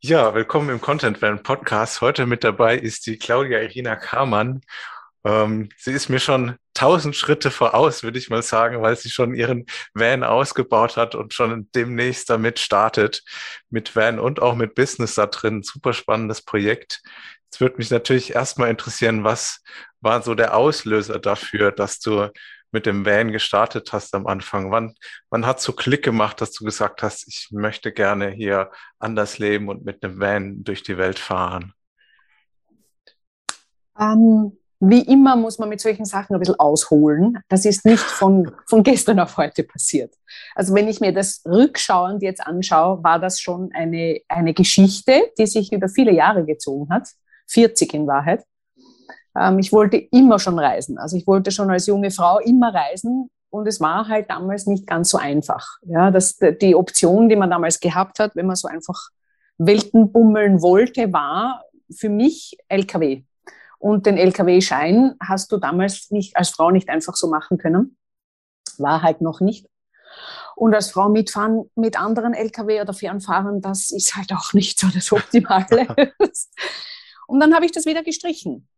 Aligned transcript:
Ja, 0.00 0.32
willkommen 0.32 0.70
im 0.70 0.80
Content 0.80 1.20
Van 1.20 1.42
Podcast. 1.42 2.00
Heute 2.00 2.24
mit 2.26 2.44
dabei 2.44 2.78
ist 2.78 3.06
die 3.06 3.18
Claudia 3.18 3.58
Irina 3.58 3.96
Kamann. 3.96 4.60
Ähm, 5.24 5.70
sie 5.76 5.90
ist 5.90 6.08
mir 6.08 6.20
schon 6.20 6.56
tausend 6.72 7.16
Schritte 7.16 7.50
voraus, 7.50 8.04
würde 8.04 8.18
ich 8.18 8.30
mal 8.30 8.42
sagen, 8.42 8.80
weil 8.80 8.96
sie 8.96 9.10
schon 9.10 9.34
ihren 9.34 9.66
Van 9.94 10.22
ausgebaut 10.22 10.96
hat 10.96 11.16
und 11.16 11.34
schon 11.34 11.68
demnächst 11.74 12.30
damit 12.30 12.60
startet, 12.60 13.24
mit 13.70 13.96
Van 13.96 14.20
und 14.20 14.40
auch 14.40 14.54
mit 14.54 14.76
Business 14.76 15.16
da 15.16 15.26
drin. 15.26 15.64
Super 15.64 15.92
spannendes 15.92 16.42
Projekt. 16.42 17.02
Jetzt 17.46 17.60
würde 17.60 17.78
mich 17.78 17.90
natürlich 17.90 18.36
erstmal 18.36 18.70
interessieren, 18.70 19.24
was 19.24 19.62
war 20.00 20.22
so 20.22 20.36
der 20.36 20.56
Auslöser 20.56 21.18
dafür, 21.18 21.72
dass 21.72 21.98
du 21.98 22.28
mit 22.70 22.86
dem 22.86 23.04
Van 23.06 23.32
gestartet 23.32 23.92
hast 23.92 24.14
am 24.14 24.26
Anfang? 24.26 24.70
Wann, 24.70 24.94
wann 25.30 25.46
hat 25.46 25.60
so 25.60 25.72
Klick 25.72 26.04
gemacht, 26.04 26.40
dass 26.40 26.52
du 26.52 26.64
gesagt 26.64 27.02
hast, 27.02 27.26
ich 27.28 27.48
möchte 27.50 27.92
gerne 27.92 28.30
hier 28.30 28.70
anders 28.98 29.38
leben 29.38 29.68
und 29.68 29.84
mit 29.84 30.02
einem 30.02 30.20
Van 30.20 30.64
durch 30.64 30.82
die 30.82 30.98
Welt 30.98 31.18
fahren? 31.18 31.72
Ähm, 33.98 34.58
wie 34.80 35.02
immer 35.02 35.34
muss 35.34 35.58
man 35.58 35.68
mit 35.68 35.80
solchen 35.80 36.04
Sachen 36.04 36.34
ein 36.34 36.38
bisschen 36.38 36.60
ausholen. 36.60 37.38
Das 37.48 37.64
ist 37.64 37.84
nicht 37.84 37.98
von, 37.98 38.52
von 38.66 38.84
gestern 38.84 39.18
auf 39.18 39.36
heute 39.36 39.64
passiert. 39.64 40.14
Also 40.54 40.72
wenn 40.74 40.86
ich 40.86 41.00
mir 41.00 41.12
das 41.12 41.42
rückschauend 41.44 42.22
jetzt 42.22 42.40
anschaue, 42.46 43.02
war 43.02 43.18
das 43.18 43.40
schon 43.40 43.70
eine, 43.72 44.20
eine 44.28 44.54
Geschichte, 44.54 45.32
die 45.36 45.46
sich 45.46 45.72
über 45.72 45.88
viele 45.88 46.12
Jahre 46.12 46.44
gezogen 46.44 46.92
hat. 46.92 47.08
40 47.48 47.94
in 47.94 48.06
Wahrheit. 48.06 48.44
Ähm, 49.38 49.58
ich 49.58 49.72
wollte 49.72 49.96
immer 49.96 50.38
schon 50.38 50.58
reisen. 50.58 50.98
Also 50.98 51.16
ich 51.16 51.26
wollte 51.26 51.50
schon 51.50 51.70
als 51.70 51.86
junge 51.86 52.10
Frau 52.10 52.38
immer 52.38 52.74
reisen. 52.74 53.30
Und 53.50 53.66
es 53.66 53.80
war 53.80 54.08
halt 54.08 54.28
damals 54.30 54.66
nicht 54.66 54.86
ganz 54.86 55.08
so 55.10 55.18
einfach. 55.18 55.78
Ja, 55.82 56.10
das, 56.10 56.38
die 56.60 56.74
Option, 56.74 57.28
die 57.28 57.36
man 57.36 57.50
damals 57.50 57.80
gehabt 57.80 58.18
hat, 58.18 58.36
wenn 58.36 58.46
man 58.46 58.56
so 58.56 58.68
einfach 58.68 59.08
Welten 59.56 60.12
bummeln 60.12 60.60
wollte, 60.60 61.12
war 61.12 61.64
für 61.90 62.10
mich 62.10 62.58
LKW. 62.68 63.22
Und 63.78 64.06
den 64.06 64.18
LKW-Schein 64.18 65.14
hast 65.20 65.50
du 65.50 65.56
damals 65.56 66.10
nicht, 66.10 66.36
als 66.36 66.50
Frau 66.50 66.70
nicht 66.70 66.90
einfach 66.90 67.14
so 67.14 67.28
machen 67.28 67.56
können. 67.58 67.96
War 68.76 69.02
halt 69.02 69.22
noch 69.22 69.40
nicht. 69.40 69.66
Und 70.54 70.74
als 70.74 70.90
Frau 70.90 71.08
mitfahren 71.08 71.70
mit 71.74 71.98
anderen 71.98 72.34
LKW 72.34 72.82
oder 72.82 72.92
Fernfahren, 72.92 73.62
das 73.62 73.90
ist 73.90 74.14
halt 74.14 74.32
auch 74.32 74.52
nicht 74.52 74.78
so 74.78 74.88
das 74.92 75.10
Optimale. 75.10 75.86
und 77.28 77.40
dann 77.40 77.54
habe 77.54 77.64
ich 77.64 77.72
das 77.72 77.86
wieder 77.86 78.02
gestrichen 78.02 78.68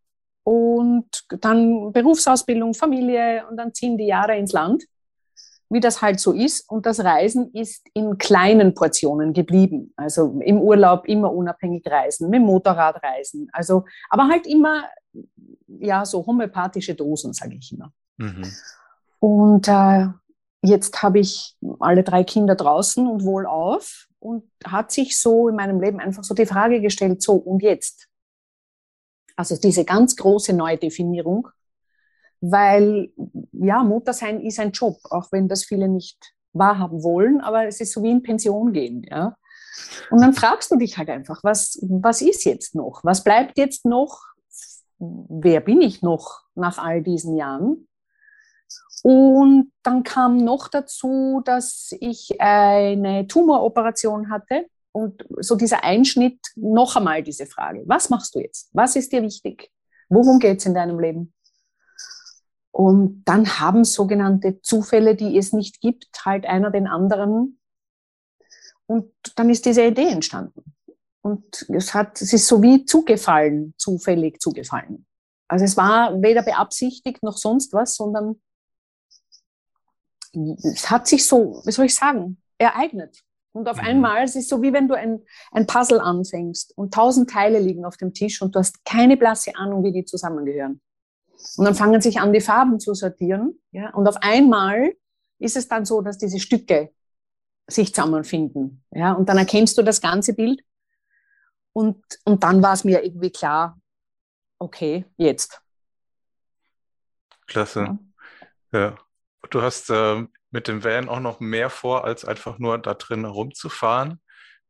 und 0.44 1.06
dann 1.41 1.92
Berufsausbildung, 1.92 2.74
Familie 2.74 3.44
und 3.48 3.56
dann 3.56 3.74
ziehen 3.74 3.96
die 3.96 4.06
Jahre 4.06 4.36
ins 4.36 4.52
Land, 4.52 4.84
wie 5.69 5.80
das 5.80 6.02
halt 6.02 6.19
so 6.19 6.32
ist. 6.32 6.69
Und 6.69 6.86
das 6.86 7.00
Reisen 7.05 7.52
ist 7.52 7.86
in 7.94 8.19
kleinen 8.19 8.74
Portionen 8.74 9.32
geblieben. 9.32 9.92
Also 9.97 10.41
im 10.41 10.60
Urlaub 10.60 11.06
immer 11.06 11.32
unabhängig 11.32 11.86
reisen, 11.86 12.30
mit 12.30 12.42
Motorrad 12.42 13.02
reisen. 13.02 13.48
Also, 13.52 13.84
aber 14.08 14.28
halt 14.28 14.47
immer, 14.47 14.84
ja, 15.66 16.05
so 16.05 16.27
homöopathische 16.27 16.94
Dosen, 16.94 17.32
sage 17.32 17.56
ich 17.56 17.72
immer. 17.72 17.92
Mhm. 18.16 18.44
Und 19.20 19.69
äh, 19.69 20.06
jetzt 20.62 21.02
habe 21.02 21.20
ich 21.20 21.56
alle 21.78 22.02
drei 22.02 22.25
Kinder 22.25 22.54
draußen 22.54 23.06
und 23.06 23.25
wohlauf 23.25 24.06
und 24.19 24.44
hat 24.64 24.91
sich 24.91 25.19
so 25.19 25.48
in 25.48 25.56
meinem 25.56 25.80
Leben 25.80 26.00
einfach 26.00 26.25
so 26.25 26.34
die 26.34 26.47
Frage 26.47 26.80
gestellt, 26.80 27.22
so 27.22 27.34
und 27.34 27.62
jetzt? 27.62 28.09
Also 29.41 29.56
diese 29.56 29.86
ganz 29.86 30.16
große 30.16 30.52
Neudefinierung, 30.52 31.48
weil 32.42 33.10
ja, 33.52 33.82
Muttersein 33.82 34.42
ist 34.42 34.60
ein 34.60 34.72
Job, 34.72 34.98
auch 35.05 35.32
wenn 35.32 35.48
das 35.48 35.64
viele 35.64 35.88
nicht 35.88 36.34
wahrhaben 36.52 37.02
wollen, 37.02 37.41
aber 37.41 37.66
es 37.66 37.80
ist 37.80 37.94
so 37.94 38.02
wie 38.02 38.10
in 38.10 38.22
Pension 38.22 38.74
gehen, 38.74 39.02
ja. 39.10 39.34
Und 40.10 40.20
dann 40.20 40.34
fragst 40.34 40.70
du 40.70 40.77
dich 40.77 40.98
halt 40.98 41.08
einfach, 41.08 41.42
was, 41.42 41.78
was 41.80 42.20
ist 42.20 42.44
jetzt 42.44 42.74
noch? 42.74 43.00
Was 43.02 43.24
bleibt 43.24 43.56
jetzt 43.56 43.86
noch? 43.86 44.27
Wer 44.98 45.62
bin 45.62 45.80
ich 45.80 46.02
noch 46.02 46.42
nach 46.54 46.77
all 46.77 47.02
diesen 47.02 47.34
Jahren? 47.34 47.88
Und 49.03 49.72
dann 49.82 50.03
kam 50.03 50.37
noch 50.37 50.69
dazu, 50.69 51.41
dass 51.47 51.94
ich 51.98 52.38
eine 52.43 53.26
Tumoroperation 53.26 54.28
hatte 54.28 54.66
und 54.92 55.24
so 55.38 55.56
dieser 55.56 55.84
Einschnitt, 55.84 56.40
noch 56.56 56.96
einmal 56.96 57.22
diese 57.22 57.46
Frage, 57.46 57.82
was 57.86 58.10
machst 58.10 58.34
du 58.34 58.40
jetzt? 58.40 58.70
Was 58.72 58.96
ist 58.96 59.12
dir 59.12 59.22
wichtig? 59.22 59.70
Worum 60.08 60.38
geht 60.38 60.58
es 60.58 60.66
in 60.66 60.74
deinem 60.74 60.98
Leben? 60.98 61.32
Und 62.72 63.22
dann 63.24 63.60
haben 63.60 63.84
sogenannte 63.84 64.60
Zufälle, 64.62 65.14
die 65.14 65.36
es 65.36 65.52
nicht 65.52 65.80
gibt, 65.80 66.08
halt 66.24 66.46
einer 66.46 66.70
den 66.70 66.86
anderen. 66.86 67.60
Und 68.86 69.12
dann 69.36 69.50
ist 69.50 69.66
diese 69.66 69.84
Idee 69.84 70.08
entstanden. 70.08 70.74
Und 71.22 71.66
es, 71.68 71.94
hat, 71.94 72.20
es 72.22 72.32
ist 72.32 72.46
so 72.46 72.62
wie 72.62 72.84
zugefallen, 72.84 73.74
zufällig 73.76 74.40
zugefallen. 74.40 75.06
Also 75.48 75.64
es 75.64 75.76
war 75.76 76.20
weder 76.22 76.42
beabsichtigt 76.42 77.22
noch 77.22 77.36
sonst 77.36 77.72
was, 77.72 77.96
sondern 77.96 78.40
es 80.32 80.90
hat 80.90 81.08
sich 81.08 81.26
so, 81.26 81.60
wie 81.64 81.72
soll 81.72 81.86
ich 81.86 81.94
sagen, 81.94 82.40
ereignet. 82.56 83.20
Und 83.53 83.69
auf 83.69 83.78
mhm. 83.78 83.84
einmal, 83.84 84.25
es 84.25 84.37
ist 84.37 84.49
so 84.49 84.62
wie 84.62 84.72
wenn 84.72 84.88
du 84.88 84.94
ein, 84.94 85.22
ein 85.50 85.66
Puzzle 85.66 86.00
anfängst 86.00 86.77
und 86.77 86.94
tausend 86.94 87.31
Teile 87.31 87.59
liegen 87.59 87.84
auf 87.84 87.97
dem 87.97 88.15
Tisch 88.15 88.41
und 88.43 88.55
du 88.55 88.61
hast 88.61 88.84
keine 88.84 89.16
blasse 89.16 89.55
Ahnung, 89.56 89.83
wie 89.83 89.93
die 89.93 90.05
zusammengehören. 90.05 90.81
Und 91.56 91.65
dann 91.65 91.75
fangen 91.75 92.00
sich 92.00 92.21
an, 92.21 92.33
die 92.33 92.41
Farben 92.41 92.78
zu 92.78 92.94
sortieren. 92.94 93.59
Ja? 93.72 93.91
Und 93.94 94.06
auf 94.06 94.16
einmal 94.21 94.93
ist 95.38 95.56
es 95.56 95.69
dann 95.69 95.84
so, 95.84 96.03
dass 96.03 96.19
diese 96.19 96.38
Stücke 96.38 96.93
sich 97.66 97.94
zusammenfinden. 97.94 98.84
Ja? 98.91 99.12
Und 99.12 99.28
dann 99.28 99.38
erkennst 99.38 99.77
du 99.78 99.82
das 99.82 100.00
ganze 100.00 100.34
Bild. 100.34 100.62
Und, 101.72 102.05
und 102.25 102.43
dann 102.43 102.62
war 102.62 102.75
es 102.75 102.84
mir 102.84 103.03
irgendwie 103.03 103.31
klar, 103.31 103.81
okay, 104.59 105.06
jetzt. 105.17 105.61
Klasse. 107.47 107.99
Ja. 108.72 108.78
ja. 108.78 108.99
Du 109.49 109.62
hast 109.62 109.91
äh, 109.91 110.27
mit 110.50 110.69
dem 110.69 110.84
Van 110.84 111.09
auch 111.09 111.21
noch 111.21 111.41
mehr 111.41 111.71
vor, 111.71 112.05
als 112.05 112.25
einfach 112.25 112.59
nur 112.59 112.78
da 112.78 112.94
drin 112.94 113.25
rumzufahren. 113.25 114.21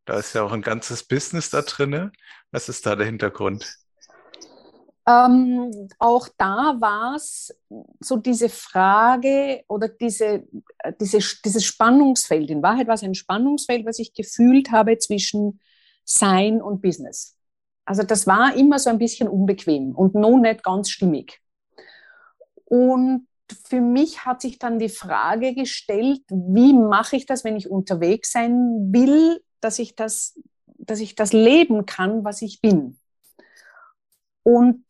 Da 0.04 0.18
ist 0.18 0.34
ja 0.34 0.42
auch 0.42 0.52
ein 0.52 0.62
ganzes 0.62 1.06
Business 1.06 1.50
da 1.50 1.62
drin. 1.62 2.12
Was 2.50 2.68
ist 2.68 2.86
da 2.86 2.96
der 2.96 3.06
Hintergrund? 3.06 3.76
Ähm, 5.06 5.88
auch 5.98 6.28
da 6.36 6.76
war 6.78 7.16
es 7.16 7.56
so 8.00 8.16
diese 8.16 8.48
Frage 8.48 9.62
oder 9.66 9.88
diese, 9.88 10.44
äh, 10.78 10.92
diese, 11.00 11.18
dieses 11.44 11.64
Spannungsfeld. 11.64 12.50
In 12.50 12.62
Wahrheit 12.62 12.86
war 12.86 12.94
es 12.94 13.02
ein 13.02 13.14
Spannungsfeld, 13.14 13.86
was 13.86 13.98
ich 13.98 14.14
gefühlt 14.14 14.70
habe 14.70 14.98
zwischen 14.98 15.60
Sein 16.04 16.60
und 16.60 16.82
Business. 16.82 17.36
Also 17.84 18.02
das 18.02 18.26
war 18.26 18.54
immer 18.54 18.78
so 18.78 18.90
ein 18.90 18.98
bisschen 18.98 19.28
unbequem 19.28 19.94
und 19.96 20.14
noch 20.14 20.38
nicht 20.38 20.62
ganz 20.62 20.90
stimmig. 20.90 21.40
Und 22.66 23.26
für 23.52 23.80
mich 23.80 24.24
hat 24.24 24.40
sich 24.40 24.58
dann 24.58 24.78
die 24.78 24.88
Frage 24.88 25.54
gestellt, 25.54 26.22
wie 26.28 26.72
mache 26.72 27.16
ich 27.16 27.26
das, 27.26 27.44
wenn 27.44 27.56
ich 27.56 27.70
unterwegs 27.70 28.32
sein 28.32 28.92
will, 28.92 29.42
dass 29.60 29.78
ich 29.78 29.94
das, 29.94 30.38
dass 30.66 31.00
ich 31.00 31.14
das 31.14 31.32
leben 31.32 31.86
kann, 31.86 32.24
was 32.24 32.42
ich 32.42 32.60
bin. 32.60 32.98
Und 34.42 34.84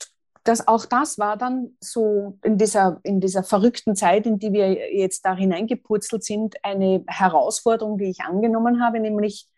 das, 0.44 0.66
auch 0.66 0.86
das 0.86 1.18
war 1.18 1.36
dann 1.36 1.76
so 1.80 2.38
in 2.42 2.56
dieser, 2.56 3.00
in 3.02 3.20
dieser 3.20 3.42
verrückten 3.42 3.94
Zeit, 3.94 4.26
in 4.26 4.38
die 4.38 4.52
wir 4.52 4.94
jetzt 4.94 5.24
da 5.24 5.36
hineingepurzelt 5.36 6.24
sind, 6.24 6.56
eine 6.64 7.04
Herausforderung, 7.06 7.98
die 7.98 8.10
ich 8.10 8.20
angenommen 8.20 8.82
habe, 8.82 9.00
nämlich 9.00 9.48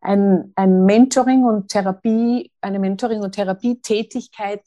ein, 0.00 0.52
ein 0.54 0.84
Mentoring 0.84 1.44
und 1.44 1.68
Therapie, 1.68 2.52
eine 2.60 2.78
Mentoring- 2.78 3.22
und 3.22 3.34
Therapietätigkeit 3.34 4.62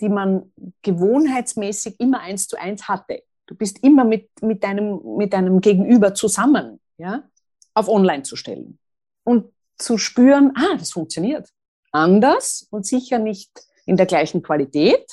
die 0.00 0.08
man 0.08 0.52
gewohnheitsmäßig 0.82 1.96
immer 1.98 2.20
eins 2.20 2.48
zu 2.48 2.58
eins 2.58 2.88
hatte. 2.88 3.22
Du 3.46 3.54
bist 3.54 3.82
immer 3.84 4.04
mit, 4.04 4.30
mit, 4.42 4.64
deinem, 4.64 5.00
mit 5.16 5.32
deinem 5.32 5.60
Gegenüber 5.60 6.14
zusammen, 6.14 6.80
ja, 6.98 7.28
auf 7.74 7.88
online 7.88 8.22
zu 8.22 8.36
stellen. 8.36 8.78
Und 9.24 9.52
zu 9.78 9.98
spüren, 9.98 10.52
ah, 10.56 10.76
das 10.78 10.92
funktioniert. 10.92 11.48
Anders 11.92 12.66
und 12.70 12.86
sicher 12.86 13.18
nicht 13.18 13.50
in 13.86 13.96
der 13.96 14.06
gleichen 14.06 14.42
Qualität, 14.42 15.06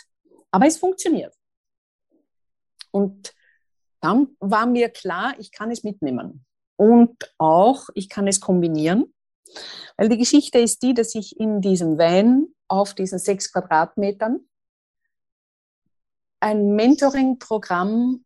aber 0.51 0.65
es 0.67 0.77
funktioniert. 0.77 1.33
Und 2.91 3.33
dann 4.01 4.35
war 4.39 4.65
mir 4.65 4.89
klar, 4.89 5.35
ich 5.39 5.51
kann 5.51 5.71
es 5.71 5.83
mitnehmen. 5.83 6.45
Und 6.75 7.33
auch, 7.37 7.89
ich 7.93 8.09
kann 8.09 8.27
es 8.27 8.39
kombinieren. 8.39 9.13
Weil 9.97 10.09
die 10.09 10.17
Geschichte 10.17 10.59
ist 10.59 10.81
die, 10.81 10.93
dass 10.93 11.13
ich 11.15 11.39
in 11.39 11.61
diesem 11.61 11.97
Van 11.97 12.47
auf 12.67 12.93
diesen 12.93 13.19
sechs 13.19 13.51
Quadratmetern 13.51 14.39
ein 16.41 16.75
Mentoring-Programm 16.75 18.25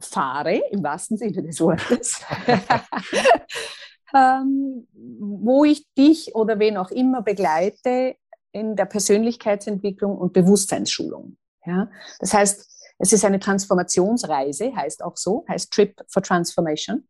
fahre, 0.00 0.62
im 0.70 0.82
wahrsten 0.82 1.18
Sinne 1.18 1.42
des 1.42 1.60
Wortes, 1.60 2.20
ähm, 4.14 4.86
wo 4.94 5.64
ich 5.64 5.86
dich 5.94 6.34
oder 6.34 6.58
wen 6.58 6.76
auch 6.76 6.90
immer 6.90 7.22
begleite 7.22 8.16
in 8.52 8.76
der 8.76 8.86
Persönlichkeitsentwicklung 8.86 10.16
und 10.16 10.32
Bewusstseinsschulung. 10.32 11.36
Ja? 11.66 11.90
Das 12.20 12.32
heißt, 12.32 12.94
es 12.98 13.12
ist 13.12 13.24
eine 13.24 13.38
Transformationsreise, 13.38 14.74
heißt 14.74 15.02
auch 15.02 15.16
so, 15.16 15.44
heißt 15.48 15.72
Trip 15.72 15.94
for 16.08 16.22
Transformation. 16.22 17.06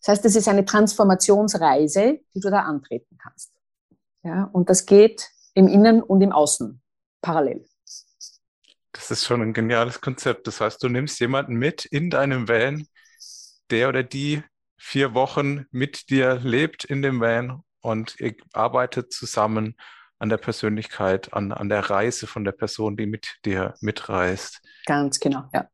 Das 0.00 0.08
heißt, 0.08 0.24
es 0.24 0.36
ist 0.36 0.48
eine 0.48 0.64
Transformationsreise, 0.64 2.20
die 2.34 2.40
du 2.40 2.50
da 2.50 2.60
antreten 2.60 3.16
kannst. 3.22 3.52
Ja? 4.22 4.48
Und 4.52 4.68
das 4.68 4.86
geht 4.86 5.30
im 5.54 5.68
Innen 5.68 6.02
und 6.02 6.20
im 6.22 6.32
Außen 6.32 6.80
parallel. 7.22 7.69
Das 9.00 9.10
ist 9.10 9.24
schon 9.24 9.40
ein 9.40 9.54
geniales 9.54 10.02
Konzept. 10.02 10.46
Das 10.46 10.60
heißt, 10.60 10.82
du 10.82 10.90
nimmst 10.90 11.20
jemanden 11.20 11.54
mit 11.54 11.86
in 11.86 12.10
deinem 12.10 12.48
Van, 12.48 12.86
der 13.70 13.88
oder 13.88 14.02
die 14.02 14.42
vier 14.76 15.14
Wochen 15.14 15.64
mit 15.70 16.10
dir 16.10 16.34
lebt 16.34 16.84
in 16.84 17.00
dem 17.00 17.18
Van 17.18 17.62
und 17.80 18.20
ihr 18.20 18.34
arbeitet 18.52 19.10
zusammen 19.10 19.74
an 20.18 20.28
der 20.28 20.36
Persönlichkeit, 20.36 21.32
an, 21.32 21.50
an 21.50 21.70
der 21.70 21.88
Reise 21.88 22.26
von 22.26 22.44
der 22.44 22.52
Person, 22.52 22.98
die 22.98 23.06
mit 23.06 23.38
dir 23.46 23.74
mitreist. 23.80 24.60
Ganz 24.84 25.18
genau, 25.18 25.48
ja. 25.54 25.66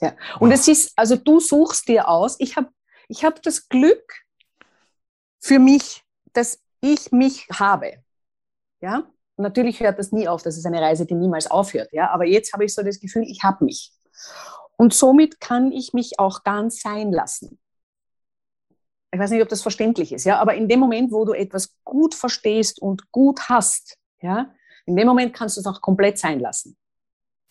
ja. 0.00 0.16
Und 0.40 0.48
oh. 0.48 0.54
es 0.54 0.68
ist, 0.68 0.92
also 0.96 1.16
du 1.16 1.40
suchst 1.40 1.86
dir 1.86 2.08
aus, 2.08 2.36
ich 2.38 2.56
habe 2.56 2.70
ich 3.08 3.24
hab 3.24 3.42
das 3.42 3.68
Glück 3.68 4.22
für 5.38 5.58
mich, 5.58 6.02
dass 6.32 6.58
ich 6.80 7.12
mich 7.12 7.46
habe. 7.52 8.02
Ja, 8.80 9.06
natürlich 9.38 9.80
hört 9.80 9.98
das 9.98 10.12
nie 10.12 10.28
auf, 10.28 10.42
das 10.42 10.56
ist 10.56 10.66
eine 10.66 10.80
Reise, 10.80 11.06
die 11.06 11.14
niemals 11.14 11.50
aufhört. 11.50 11.92
Ja, 11.92 12.10
aber 12.10 12.26
jetzt 12.26 12.52
habe 12.52 12.64
ich 12.64 12.74
so 12.74 12.82
das 12.82 13.00
Gefühl, 13.00 13.22
ich 13.22 13.42
habe 13.42 13.64
mich. 13.64 13.92
Und 14.76 14.94
somit 14.94 15.40
kann 15.40 15.72
ich 15.72 15.92
mich 15.92 16.18
auch 16.18 16.44
ganz 16.44 16.80
sein 16.80 17.12
lassen 17.12 17.58
ich 19.12 19.18
weiß 19.18 19.30
nicht, 19.30 19.42
ob 19.42 19.48
das 19.48 19.62
verständlich 19.62 20.12
ist, 20.12 20.24
ja, 20.24 20.38
aber 20.38 20.54
in 20.54 20.68
dem 20.68 20.80
Moment, 20.80 21.12
wo 21.12 21.24
du 21.24 21.32
etwas 21.32 21.74
gut 21.84 22.14
verstehst 22.14 22.80
und 22.80 23.10
gut 23.10 23.48
hast, 23.48 23.96
ja, 24.20 24.54
in 24.86 24.96
dem 24.96 25.06
Moment 25.06 25.34
kannst 25.34 25.56
du 25.56 25.60
es 25.60 25.66
auch 25.66 25.80
komplett 25.80 26.18
sein 26.18 26.40
lassen. 26.40 26.76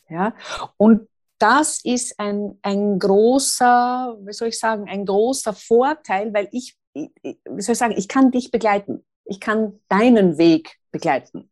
Ja, 0.09 0.33
und 0.77 1.07
das 1.39 1.83
ist 1.83 2.19
ein, 2.19 2.57
ein 2.61 2.97
großer, 2.99 4.17
wie 4.21 4.33
soll 4.33 4.49
ich 4.49 4.59
sagen, 4.59 4.87
ein 4.87 5.05
großer 5.05 5.53
Vorteil, 5.53 6.33
weil 6.33 6.47
ich, 6.51 6.77
wie 6.93 7.61
soll 7.61 7.73
ich 7.73 7.79
sagen, 7.79 7.95
ich 7.97 8.07
kann 8.07 8.31
dich 8.31 8.49
begleiten. 8.49 9.05
Ich 9.25 9.39
kann 9.39 9.79
deinen 9.89 10.37
Weg 10.37 10.77
begleiten. 10.91 11.51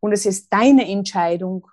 Und 0.00 0.12
es 0.12 0.26
ist 0.26 0.52
deine 0.52 0.88
Entscheidung, 0.88 1.66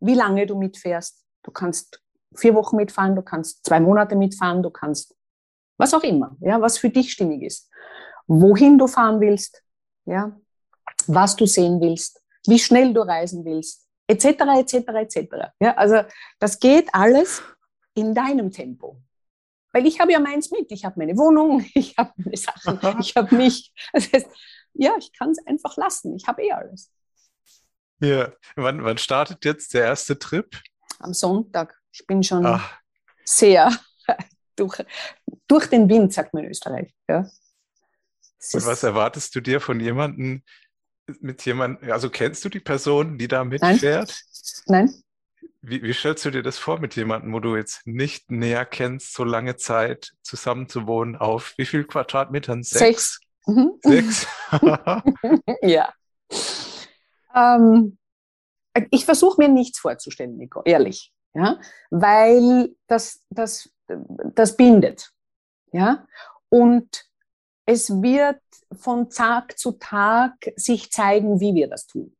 wie 0.00 0.14
lange 0.14 0.46
du 0.46 0.56
mitfährst. 0.56 1.24
Du 1.42 1.50
kannst 1.50 2.02
vier 2.34 2.54
Wochen 2.54 2.76
mitfahren, 2.76 3.14
du 3.14 3.22
kannst 3.22 3.64
zwei 3.64 3.80
Monate 3.80 4.16
mitfahren, 4.16 4.62
du 4.62 4.70
kannst 4.70 5.14
was 5.78 5.92
auch 5.92 6.02
immer, 6.02 6.36
ja, 6.40 6.60
was 6.60 6.78
für 6.78 6.90
dich 6.90 7.12
stimmig 7.12 7.42
ist. 7.42 7.70
Wohin 8.26 8.78
du 8.78 8.86
fahren 8.86 9.20
willst, 9.20 9.62
ja, 10.06 10.38
was 11.06 11.36
du 11.36 11.46
sehen 11.46 11.80
willst, 11.80 12.22
wie 12.46 12.58
schnell 12.58 12.94
du 12.94 13.02
reisen 13.02 13.44
willst, 13.44 13.86
etc., 14.08 14.26
etc., 14.58 14.74
etc. 14.74 15.18
Ja, 15.60 15.74
also 15.74 16.02
das 16.38 16.58
geht 16.58 16.88
alles 16.92 17.42
in 17.94 18.14
deinem 18.14 18.50
Tempo. 18.50 19.00
Weil 19.72 19.86
ich 19.86 20.00
habe 20.00 20.12
ja 20.12 20.20
meins 20.20 20.50
mit. 20.50 20.72
Ich 20.72 20.84
habe 20.84 20.98
meine 20.98 21.16
Wohnung, 21.18 21.64
ich 21.74 21.96
habe 21.98 22.12
meine 22.16 22.36
Sachen, 22.36 23.00
ich 23.00 23.14
habe 23.14 23.34
mich. 23.34 23.72
Das 23.92 24.10
heißt, 24.12 24.26
ja, 24.74 24.94
ich 24.98 25.12
kann 25.12 25.30
es 25.30 25.46
einfach 25.46 25.76
lassen. 25.76 26.16
Ich 26.16 26.26
habe 26.26 26.42
eh 26.42 26.52
alles. 26.52 26.90
Ja, 28.00 28.32
wann, 28.56 28.84
wann 28.84 28.98
startet 28.98 29.44
jetzt 29.44 29.74
der 29.74 29.84
erste 29.84 30.18
Trip? 30.18 30.60
Am 30.98 31.14
Sonntag. 31.14 31.74
Ich 31.92 32.06
bin 32.06 32.22
schon 32.22 32.44
Ach. 32.44 32.78
sehr 33.24 33.74
durch, 34.56 34.84
durch 35.48 35.66
den 35.66 35.88
Wind, 35.88 36.12
sagt 36.12 36.34
man 36.34 36.44
in 36.44 36.50
Österreich. 36.50 36.94
Ja. 37.08 37.28
Und 38.52 38.66
was 38.66 38.82
erwartest 38.82 39.34
du 39.34 39.40
dir 39.40 39.60
von 39.60 39.80
jemandem, 39.80 40.42
mit 41.20 41.44
jemandem, 41.44 41.90
also 41.90 42.10
kennst 42.10 42.44
du 42.44 42.48
die 42.48 42.60
Person, 42.60 43.18
die 43.18 43.28
da 43.28 43.44
mitfährt? 43.44 44.22
Nein. 44.66 44.86
Nein. 44.86 45.02
Wie, 45.62 45.82
wie, 45.82 45.92
stellst 45.92 46.24
du 46.24 46.30
dir 46.30 46.42
das 46.42 46.58
vor 46.58 46.78
mit 46.78 46.94
jemandem, 46.94 47.32
wo 47.32 47.40
du 47.40 47.56
jetzt 47.56 47.86
nicht 47.86 48.30
näher 48.30 48.64
kennst, 48.64 49.14
so 49.14 49.24
lange 49.24 49.56
Zeit 49.56 50.12
zusammen 50.22 50.68
zu 50.68 50.86
wohnen 50.86 51.16
auf 51.16 51.54
wie 51.56 51.66
viel 51.66 51.84
Quadratmetern? 51.84 52.62
Sechs. 52.62 52.78
Sechs. 52.78 53.20
Mhm. 53.46 53.72
Sechs. 53.82 54.26
ja. 55.62 55.92
Ähm, 57.36 57.98
ich 58.90 59.04
versuche 59.04 59.40
mir 59.40 59.48
nichts 59.48 59.78
vorzustellen, 59.78 60.36
Nico, 60.36 60.62
ehrlich. 60.64 61.12
Ja? 61.34 61.58
Weil 61.90 62.74
das, 62.86 63.22
das 63.30 63.70
das 64.34 64.56
bindet. 64.56 65.10
Ja? 65.72 66.06
Und 66.48 67.04
es 67.66 67.90
wird 68.02 68.40
von 68.72 69.10
Tag 69.10 69.58
zu 69.58 69.72
Tag 69.72 70.32
sich 70.56 70.90
zeigen, 70.90 71.40
wie 71.40 71.54
wir 71.54 71.68
das 71.68 71.86
tun. 71.86 72.16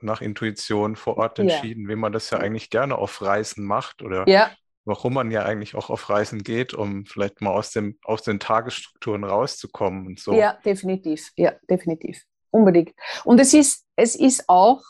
nach 0.00 0.20
Intuition 0.20 0.96
vor 0.96 1.18
Ort 1.18 1.38
entschieden, 1.38 1.84
ja. 1.84 1.88
wie 1.90 1.96
man 1.96 2.12
das 2.12 2.30
ja 2.30 2.38
eigentlich 2.38 2.70
gerne 2.70 2.96
auf 2.96 3.20
Reisen 3.20 3.64
macht 3.64 4.02
oder 4.02 4.28
ja 4.28 4.50
warum 4.84 5.14
man 5.14 5.30
ja 5.30 5.44
eigentlich 5.44 5.74
auch 5.74 5.90
auf 5.90 6.10
Reisen 6.10 6.42
geht, 6.42 6.74
um 6.74 7.06
vielleicht 7.06 7.40
mal 7.40 7.50
aus, 7.50 7.70
dem, 7.70 7.98
aus 8.04 8.22
den 8.22 8.40
Tagesstrukturen 8.40 9.24
rauszukommen 9.24 10.06
und 10.06 10.20
so. 10.20 10.32
Ja, 10.32 10.58
definitiv. 10.64 11.30
Ja, 11.36 11.52
definitiv. 11.68 12.24
Unbedingt. 12.50 12.92
Und 13.24 13.40
es 13.40 13.54
ist, 13.54 13.86
es 13.96 14.16
ist 14.16 14.48
auch 14.48 14.82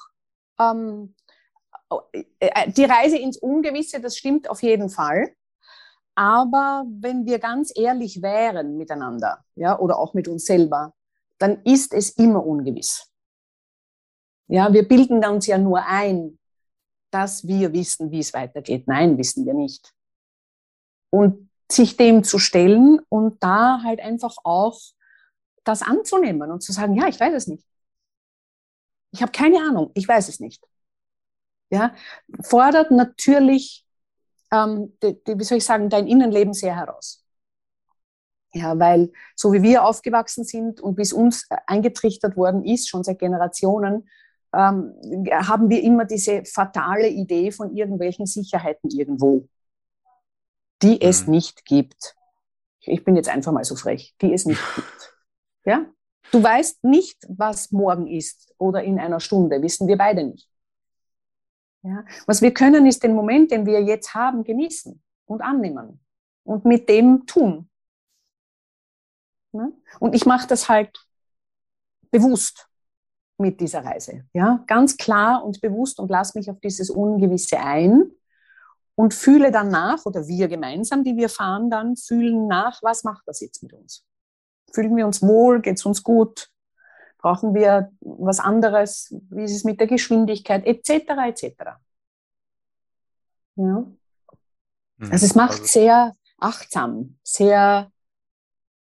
ähm, 0.58 1.14
äh, 2.12 2.70
die 2.70 2.84
Reise 2.84 3.18
ins 3.18 3.38
Ungewisse, 3.38 4.00
das 4.00 4.16
stimmt 4.16 4.48
auf 4.48 4.62
jeden 4.62 4.88
Fall. 4.88 5.34
Aber 6.14 6.84
wenn 6.88 7.24
wir 7.24 7.38
ganz 7.38 7.72
ehrlich 7.74 8.20
wären 8.20 8.76
miteinander, 8.76 9.44
ja, 9.54 9.78
oder 9.78 9.98
auch 9.98 10.14
mit 10.14 10.28
uns 10.28 10.44
selber, 10.44 10.92
dann 11.38 11.62
ist 11.64 11.94
es 11.94 12.10
immer 12.10 12.44
ungewiss. 12.44 13.11
Ja, 14.48 14.72
wir 14.72 14.86
bilden 14.86 15.24
uns 15.24 15.46
ja 15.46 15.58
nur 15.58 15.84
ein, 15.86 16.38
dass 17.10 17.46
wir 17.46 17.72
wissen, 17.72 18.10
wie 18.10 18.20
es 18.20 18.32
weitergeht. 18.32 18.86
Nein, 18.86 19.18
wissen 19.18 19.46
wir 19.46 19.54
nicht. 19.54 19.92
Und 21.10 21.50
sich 21.70 21.96
dem 21.96 22.24
zu 22.24 22.38
stellen 22.38 23.00
und 23.08 23.42
da 23.42 23.82
halt 23.82 24.00
einfach 24.00 24.36
auch 24.44 24.78
das 25.64 25.82
anzunehmen 25.82 26.50
und 26.50 26.62
zu 26.62 26.72
sagen, 26.72 26.94
ja, 26.94 27.06
ich 27.06 27.18
weiß 27.18 27.34
es 27.34 27.46
nicht. 27.46 27.64
Ich 29.12 29.22
habe 29.22 29.32
keine 29.32 29.58
Ahnung, 29.58 29.90
ich 29.94 30.08
weiß 30.08 30.28
es 30.28 30.40
nicht. 30.40 30.66
Ja, 31.70 31.94
fordert 32.42 32.90
natürlich, 32.90 33.86
ähm, 34.50 34.96
die, 35.02 35.22
die, 35.24 35.38
wie 35.38 35.44
soll 35.44 35.58
ich 35.58 35.64
sagen, 35.64 35.88
dein 35.88 36.06
Innenleben 36.06 36.52
sehr 36.52 36.76
heraus. 36.76 37.24
Ja, 38.54 38.78
weil 38.78 39.10
so 39.34 39.52
wie 39.54 39.62
wir 39.62 39.84
aufgewachsen 39.84 40.44
sind 40.44 40.80
und 40.80 40.98
wie 40.98 41.02
es 41.02 41.14
uns 41.14 41.48
eingetrichtert 41.66 42.36
worden 42.36 42.64
ist, 42.64 42.88
schon 42.88 43.02
seit 43.02 43.18
Generationen, 43.18 44.10
ähm, 44.54 44.94
haben 45.30 45.70
wir 45.70 45.82
immer 45.82 46.04
diese 46.04 46.44
fatale 46.44 47.08
Idee 47.08 47.50
von 47.50 47.74
irgendwelchen 47.74 48.26
Sicherheiten 48.26 48.90
irgendwo, 48.90 49.48
die 50.82 51.00
es 51.00 51.26
mhm. 51.26 51.32
nicht 51.32 51.64
gibt. 51.64 52.14
Ich 52.80 53.04
bin 53.04 53.16
jetzt 53.16 53.28
einfach 53.28 53.52
mal 53.52 53.64
so 53.64 53.76
frech, 53.76 54.14
die 54.20 54.32
es 54.32 54.44
nicht 54.44 54.60
gibt. 54.74 55.14
Ja? 55.64 55.86
Du 56.30 56.42
weißt 56.42 56.84
nicht, 56.84 57.24
was 57.28 57.70
morgen 57.72 58.06
ist 58.06 58.54
oder 58.58 58.82
in 58.82 58.98
einer 58.98 59.20
Stunde, 59.20 59.62
wissen 59.62 59.88
wir 59.88 59.96
beide 59.96 60.24
nicht. 60.24 60.48
Ja? 61.82 62.04
Was 62.26 62.42
wir 62.42 62.52
können, 62.52 62.86
ist 62.86 63.02
den 63.02 63.14
Moment, 63.14 63.50
den 63.50 63.66
wir 63.66 63.82
jetzt 63.82 64.14
haben, 64.14 64.44
genießen 64.44 65.02
und 65.26 65.40
annehmen 65.40 66.00
und 66.44 66.64
mit 66.64 66.88
dem 66.88 67.26
tun. 67.26 67.70
Ja? 69.52 69.68
Und 69.98 70.14
ich 70.14 70.26
mache 70.26 70.46
das 70.46 70.68
halt 70.68 71.06
bewusst 72.10 72.68
mit 73.42 73.60
dieser 73.60 73.84
Reise. 73.84 74.24
Ja, 74.32 74.64
ganz 74.66 74.96
klar 74.96 75.44
und 75.44 75.60
bewusst 75.60 76.00
und 76.00 76.10
lass 76.10 76.34
mich 76.34 76.50
auf 76.50 76.58
dieses 76.60 76.88
Ungewisse 76.88 77.58
ein 77.58 78.10
und 78.94 79.12
fühle 79.12 79.52
dann 79.52 79.68
nach, 79.68 80.06
oder 80.06 80.26
wir 80.26 80.48
gemeinsam, 80.48 81.04
die 81.04 81.16
wir 81.16 81.28
fahren 81.28 81.68
dann, 81.68 81.96
fühlen 81.96 82.46
nach, 82.46 82.82
was 82.82 83.04
macht 83.04 83.24
das 83.26 83.40
jetzt 83.40 83.62
mit 83.62 83.74
uns? 83.74 84.06
Fühlen 84.72 84.96
wir 84.96 85.06
uns 85.06 85.20
wohl? 85.20 85.60
Geht 85.60 85.78
es 85.78 85.84
uns 85.84 86.02
gut? 86.02 86.48
Brauchen 87.18 87.54
wir 87.54 87.92
was 88.00 88.40
anderes? 88.40 89.14
Wie 89.30 89.44
ist 89.44 89.54
es 89.54 89.64
mit 89.64 89.78
der 89.78 89.86
Geschwindigkeit? 89.86 90.64
Etc. 90.66 90.90
etc. 90.90 91.54
Ja. 93.56 93.84
Mhm. 94.96 95.10
Also 95.10 95.26
es 95.26 95.34
macht 95.34 95.60
also, 95.60 95.64
sehr 95.66 96.16
achtsam, 96.38 97.18
sehr 97.22 97.90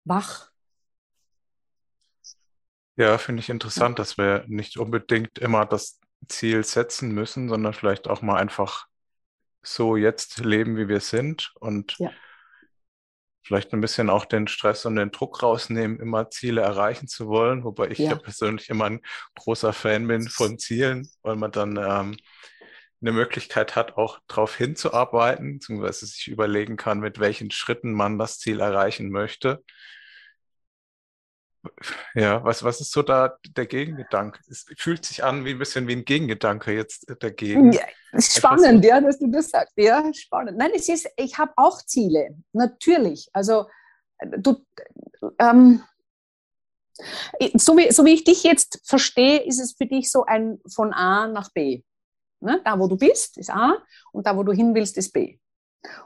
wach. 0.03 0.51
Ja, 2.97 3.17
finde 3.17 3.41
ich 3.41 3.49
interessant, 3.49 3.99
dass 3.99 4.17
wir 4.17 4.45
nicht 4.47 4.77
unbedingt 4.77 5.37
immer 5.39 5.65
das 5.65 5.99
Ziel 6.29 6.63
setzen 6.63 7.11
müssen, 7.11 7.49
sondern 7.49 7.73
vielleicht 7.73 8.07
auch 8.07 8.21
mal 8.21 8.37
einfach 8.37 8.87
so 9.61 9.97
jetzt 9.97 10.39
leben, 10.39 10.77
wie 10.77 10.87
wir 10.87 10.99
sind 10.99 11.51
und 11.59 11.97
ja. 11.99 12.11
vielleicht 13.43 13.73
ein 13.73 13.81
bisschen 13.81 14.09
auch 14.09 14.25
den 14.25 14.47
Stress 14.47 14.85
und 14.85 14.95
den 14.95 15.11
Druck 15.11 15.43
rausnehmen, 15.43 15.99
immer 15.99 16.29
Ziele 16.29 16.61
erreichen 16.61 17.07
zu 17.07 17.27
wollen, 17.27 17.63
wobei 17.63 17.89
ich 17.89 17.99
ja, 17.99 18.11
ja 18.11 18.15
persönlich 18.15 18.69
immer 18.69 18.85
ein 18.85 19.01
großer 19.35 19.73
Fan 19.73 20.07
bin 20.07 20.29
von 20.29 20.57
Zielen, 20.57 21.09
weil 21.21 21.35
man 21.35 21.51
dann 21.51 21.77
ähm, 21.77 22.17
eine 23.01 23.11
Möglichkeit 23.11 23.75
hat, 23.75 23.97
auch 23.97 24.19
darauf 24.27 24.55
hinzuarbeiten, 24.55 25.55
beziehungsweise 25.55 26.05
sich 26.05 26.27
überlegen 26.27 26.77
kann, 26.77 26.99
mit 26.99 27.19
welchen 27.19 27.51
Schritten 27.51 27.91
man 27.91 28.17
das 28.17 28.39
Ziel 28.39 28.61
erreichen 28.61 29.09
möchte. 29.09 29.63
Ja, 32.13 32.43
was, 32.43 32.63
was 32.63 32.81
ist 32.81 32.91
so 32.91 33.01
da 33.01 33.37
der 33.55 33.65
Gegengedanke? 33.65 34.39
Es 34.49 34.65
fühlt 34.77 35.05
sich 35.05 35.23
an 35.23 35.45
wie 35.45 35.51
ein 35.51 35.59
bisschen 35.59 35.87
wie 35.87 35.93
ein 35.93 36.05
Gegengedanke 36.05 36.73
jetzt 36.73 37.05
dagegen. 37.19 37.71
Ja, 37.71 37.83
spannend, 38.19 38.83
so. 38.83 38.89
ja, 38.89 39.01
dass 39.01 39.19
du 39.19 39.29
das 39.31 39.49
sagst. 39.49 39.73
Ja, 39.77 40.11
spannend. 40.13 40.57
Nein, 40.57 40.71
es 40.75 40.89
ist, 40.89 41.09
ich 41.17 41.37
habe 41.37 41.53
auch 41.55 41.81
Ziele, 41.85 42.35
natürlich. 42.53 43.29
Also 43.33 43.67
du, 44.37 44.65
ähm, 45.39 45.83
so, 47.55 47.75
wie, 47.77 47.91
so 47.91 48.05
wie 48.05 48.13
ich 48.13 48.23
dich 48.23 48.43
jetzt 48.43 48.81
verstehe, 48.83 49.43
ist 49.43 49.59
es 49.59 49.73
für 49.73 49.85
dich 49.85 50.11
so 50.11 50.25
ein 50.25 50.59
von 50.73 50.93
A 50.93 51.27
nach 51.27 51.51
B. 51.51 51.83
Ne? 52.39 52.61
Da, 52.63 52.79
wo 52.79 52.87
du 52.87 52.97
bist, 52.97 53.37
ist 53.37 53.49
A 53.49 53.77
und 54.11 54.27
da, 54.27 54.35
wo 54.37 54.43
du 54.43 54.51
hin 54.51 54.73
willst, 54.73 54.97
ist 54.97 55.11
B. 55.11 55.39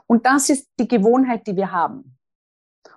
Und 0.06 0.26
das 0.26 0.48
ist 0.50 0.68
die 0.78 0.88
Gewohnheit, 0.88 1.46
die 1.46 1.56
wir 1.56 1.70
haben. 1.70 2.18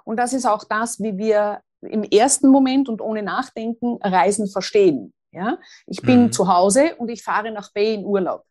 Und 0.04 0.18
das 0.18 0.34
ist 0.34 0.46
auch 0.46 0.64
das, 0.64 1.00
wie 1.00 1.18
wir 1.18 1.62
im 1.86 2.04
ersten 2.04 2.50
Moment 2.50 2.90
und 2.90 3.02
ohne 3.02 3.24
Nachdenken 3.24 3.98
Reisen 4.02 4.48
verstehen. 4.48 5.14
Ja? 5.32 5.58
Ich 5.88 6.02
bin 6.02 6.24
mhm. 6.24 6.32
zu 6.32 6.48
Hause 6.48 6.96
und 6.98 7.10
ich 7.10 7.24
fahre 7.24 7.52
nach 7.52 7.72
B 7.74 7.94
in 7.94 8.06
Urlaub. 8.06 8.44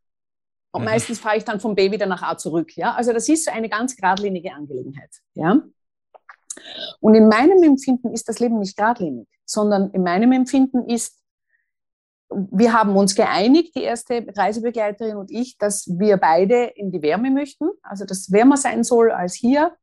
Und 0.73 0.83
mhm. 0.83 0.87
meistens 0.87 1.21
fahre 1.21 1.37
ich 1.37 1.45
dann 1.45 1.61
von 1.61 1.75
B 1.75 1.91
wieder 1.91 2.07
nach 2.07 2.23
A 2.23 2.37
zurück. 2.37 2.77
Ja? 2.77 2.95
Also 2.95 3.12
das 3.12 3.29
ist 3.29 3.49
eine 3.49 3.69
ganz 3.69 3.97
geradlinige 3.97 4.53
Angelegenheit. 4.53 5.11
Ja? 5.35 5.62
Und 7.01 7.15
in 7.15 7.29
meinem 7.29 7.62
Empfinden 7.62 8.12
ist 8.12 8.29
das 8.29 8.39
Leben 8.41 8.59
nicht 8.59 8.77
geradlinig, 8.77 9.29
sondern 9.45 9.91
in 9.91 10.03
meinem 10.03 10.33
Empfinden 10.33 10.89
ist, 10.89 11.19
wir 12.31 12.73
haben 12.73 12.97
uns 12.97 13.15
geeinigt, 13.15 13.75
die 13.77 13.83
erste 13.83 14.27
Reisebegleiterin 14.35 15.17
und 15.17 15.31
ich, 15.31 15.59
dass 15.59 15.87
wir 15.99 16.17
beide 16.17 16.65
in 16.65 16.91
die 16.91 17.03
Wärme 17.03 17.31
möchten, 17.31 17.69
also 17.83 18.07
dass 18.07 18.33
wärmer 18.33 18.57
sein 18.57 18.85
soll 18.85 19.11
als 19.11 19.35
hier 19.35 19.77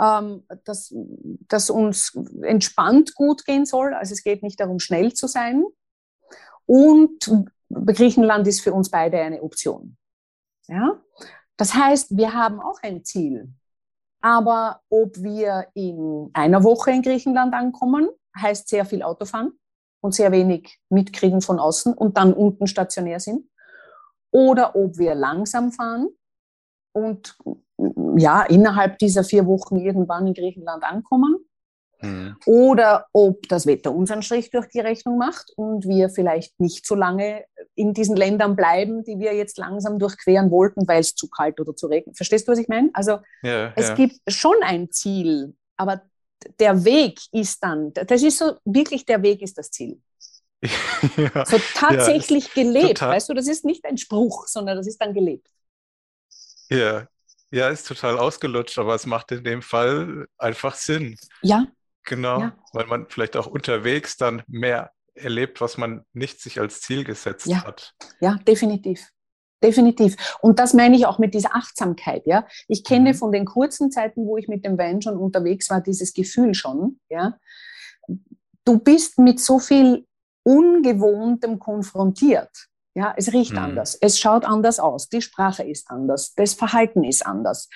ähm, 0.00 0.44
dass, 0.64 0.94
dass 1.48 1.70
uns 1.70 2.18
entspannt 2.42 3.14
gut 3.14 3.44
gehen 3.44 3.66
soll. 3.66 3.94
Also 3.94 4.14
es 4.14 4.22
geht 4.22 4.42
nicht 4.42 4.60
darum, 4.60 4.78
schnell 4.78 5.12
zu 5.12 5.26
sein. 5.26 5.64
Und 6.66 7.30
Griechenland 7.70 8.46
ist 8.46 8.60
für 8.60 8.72
uns 8.72 8.90
beide 8.90 9.20
eine 9.20 9.42
Option. 9.42 9.96
Ja? 10.68 11.00
Das 11.56 11.74
heißt, 11.74 12.16
wir 12.16 12.32
haben 12.32 12.60
auch 12.60 12.80
ein 12.82 13.04
Ziel. 13.04 13.52
Aber 14.20 14.80
ob 14.88 15.16
wir 15.16 15.66
in 15.74 16.30
einer 16.32 16.62
Woche 16.62 16.92
in 16.92 17.02
Griechenland 17.02 17.54
ankommen, 17.54 18.08
heißt 18.36 18.68
sehr 18.68 18.84
viel 18.84 19.02
Autofahren 19.02 19.58
und 20.00 20.14
sehr 20.14 20.32
wenig 20.32 20.80
mitkriegen 20.88 21.40
von 21.40 21.58
außen 21.58 21.92
und 21.92 22.16
dann 22.16 22.32
unten 22.32 22.66
stationär 22.66 23.20
sind. 23.20 23.48
Oder 24.30 24.74
ob 24.76 24.96
wir 24.96 25.14
langsam 25.14 25.72
fahren 25.72 26.08
und 26.92 27.36
ja, 28.16 28.42
innerhalb 28.42 28.98
dieser 28.98 29.24
vier 29.24 29.46
Wochen 29.46 29.76
irgendwann 29.76 30.26
in 30.26 30.34
Griechenland 30.34 30.84
ankommen. 30.84 31.36
Mhm. 32.02 32.36
Oder 32.46 33.06
ob 33.12 33.48
das 33.48 33.66
Wetter 33.66 33.94
uns 33.94 34.10
einen 34.10 34.22
Strich 34.22 34.50
durch 34.50 34.68
die 34.68 34.80
Rechnung 34.80 35.18
macht 35.18 35.52
und 35.56 35.86
wir 35.86 36.10
vielleicht 36.10 36.58
nicht 36.58 36.84
so 36.84 36.94
lange 36.94 37.44
in 37.76 37.94
diesen 37.94 38.16
Ländern 38.16 38.56
bleiben, 38.56 39.04
die 39.04 39.18
wir 39.18 39.34
jetzt 39.34 39.56
langsam 39.56 39.98
durchqueren 39.98 40.50
wollten, 40.50 40.86
weil 40.88 41.00
es 41.00 41.14
zu 41.14 41.28
kalt 41.28 41.60
oder 41.60 41.76
zu 41.76 41.86
regnet. 41.86 42.16
Verstehst 42.16 42.46
du, 42.46 42.52
was 42.52 42.58
ich 42.58 42.68
meine? 42.68 42.90
Also 42.92 43.18
ja, 43.42 43.72
es 43.76 43.88
ja. 43.88 43.94
gibt 43.94 44.16
schon 44.26 44.56
ein 44.62 44.90
Ziel, 44.90 45.54
aber 45.76 46.02
der 46.58 46.84
Weg 46.84 47.20
ist 47.30 47.62
dann, 47.62 47.92
das 47.92 48.22
ist 48.22 48.38
so, 48.38 48.56
wirklich 48.64 49.06
der 49.06 49.22
Weg 49.22 49.40
ist 49.42 49.56
das 49.56 49.70
Ziel. 49.70 50.00
ja, 51.16 51.44
so 51.44 51.56
tatsächlich 51.74 52.52
gelebt, 52.52 52.98
total. 52.98 53.16
weißt 53.16 53.28
du, 53.28 53.34
das 53.34 53.48
ist 53.48 53.64
nicht 53.64 53.84
ein 53.84 53.96
Spruch, 53.96 54.46
sondern 54.46 54.76
das 54.76 54.86
ist 54.86 54.98
dann 54.98 55.14
gelebt. 55.14 55.48
Ja, 56.68 57.06
ja, 57.52 57.68
ist 57.68 57.86
total 57.86 58.18
ausgelutscht, 58.18 58.78
aber 58.78 58.94
es 58.94 59.06
macht 59.06 59.30
in 59.30 59.44
dem 59.44 59.62
Fall 59.62 60.26
einfach 60.38 60.74
Sinn. 60.74 61.16
Ja. 61.42 61.66
Genau, 62.04 62.40
ja. 62.40 62.56
weil 62.72 62.86
man 62.86 63.06
vielleicht 63.08 63.36
auch 63.36 63.46
unterwegs 63.46 64.16
dann 64.16 64.42
mehr 64.48 64.90
erlebt, 65.14 65.60
was 65.60 65.76
man 65.76 66.04
nicht 66.12 66.40
sich 66.40 66.58
als 66.58 66.80
Ziel 66.80 67.04
gesetzt 67.04 67.46
ja. 67.46 67.64
hat. 67.64 67.94
Ja, 68.20 68.38
definitiv. 68.46 69.08
Definitiv. 69.62 70.16
Und 70.40 70.58
das 70.58 70.74
meine 70.74 70.96
ich 70.96 71.06
auch 71.06 71.18
mit 71.18 71.34
dieser 71.34 71.54
Achtsamkeit, 71.54 72.26
ja. 72.26 72.48
Ich 72.66 72.82
kenne 72.82 73.10
mhm. 73.12 73.14
von 73.14 73.30
den 73.30 73.44
kurzen 73.44 73.92
Zeiten, 73.92 74.26
wo 74.26 74.36
ich 74.36 74.48
mit 74.48 74.64
dem 74.64 74.76
Van 74.76 75.00
schon 75.00 75.16
unterwegs 75.16 75.70
war, 75.70 75.80
dieses 75.80 76.12
Gefühl 76.14 76.54
schon, 76.54 76.98
ja. 77.08 77.38
Du 78.64 78.78
bist 78.78 79.18
mit 79.18 79.38
so 79.38 79.58
viel 79.58 80.06
Ungewohntem 80.42 81.58
konfrontiert. 81.58 82.50
Ja, 82.94 83.14
es 83.16 83.32
riecht 83.32 83.52
mhm. 83.52 83.58
anders, 83.58 83.96
es 84.00 84.18
schaut 84.18 84.44
anders 84.44 84.78
aus, 84.78 85.08
die 85.08 85.22
Sprache 85.22 85.62
ist 85.62 85.90
anders, 85.90 86.34
das 86.34 86.52
Verhalten 86.52 87.04
ist 87.04 87.24
anders, 87.24 87.70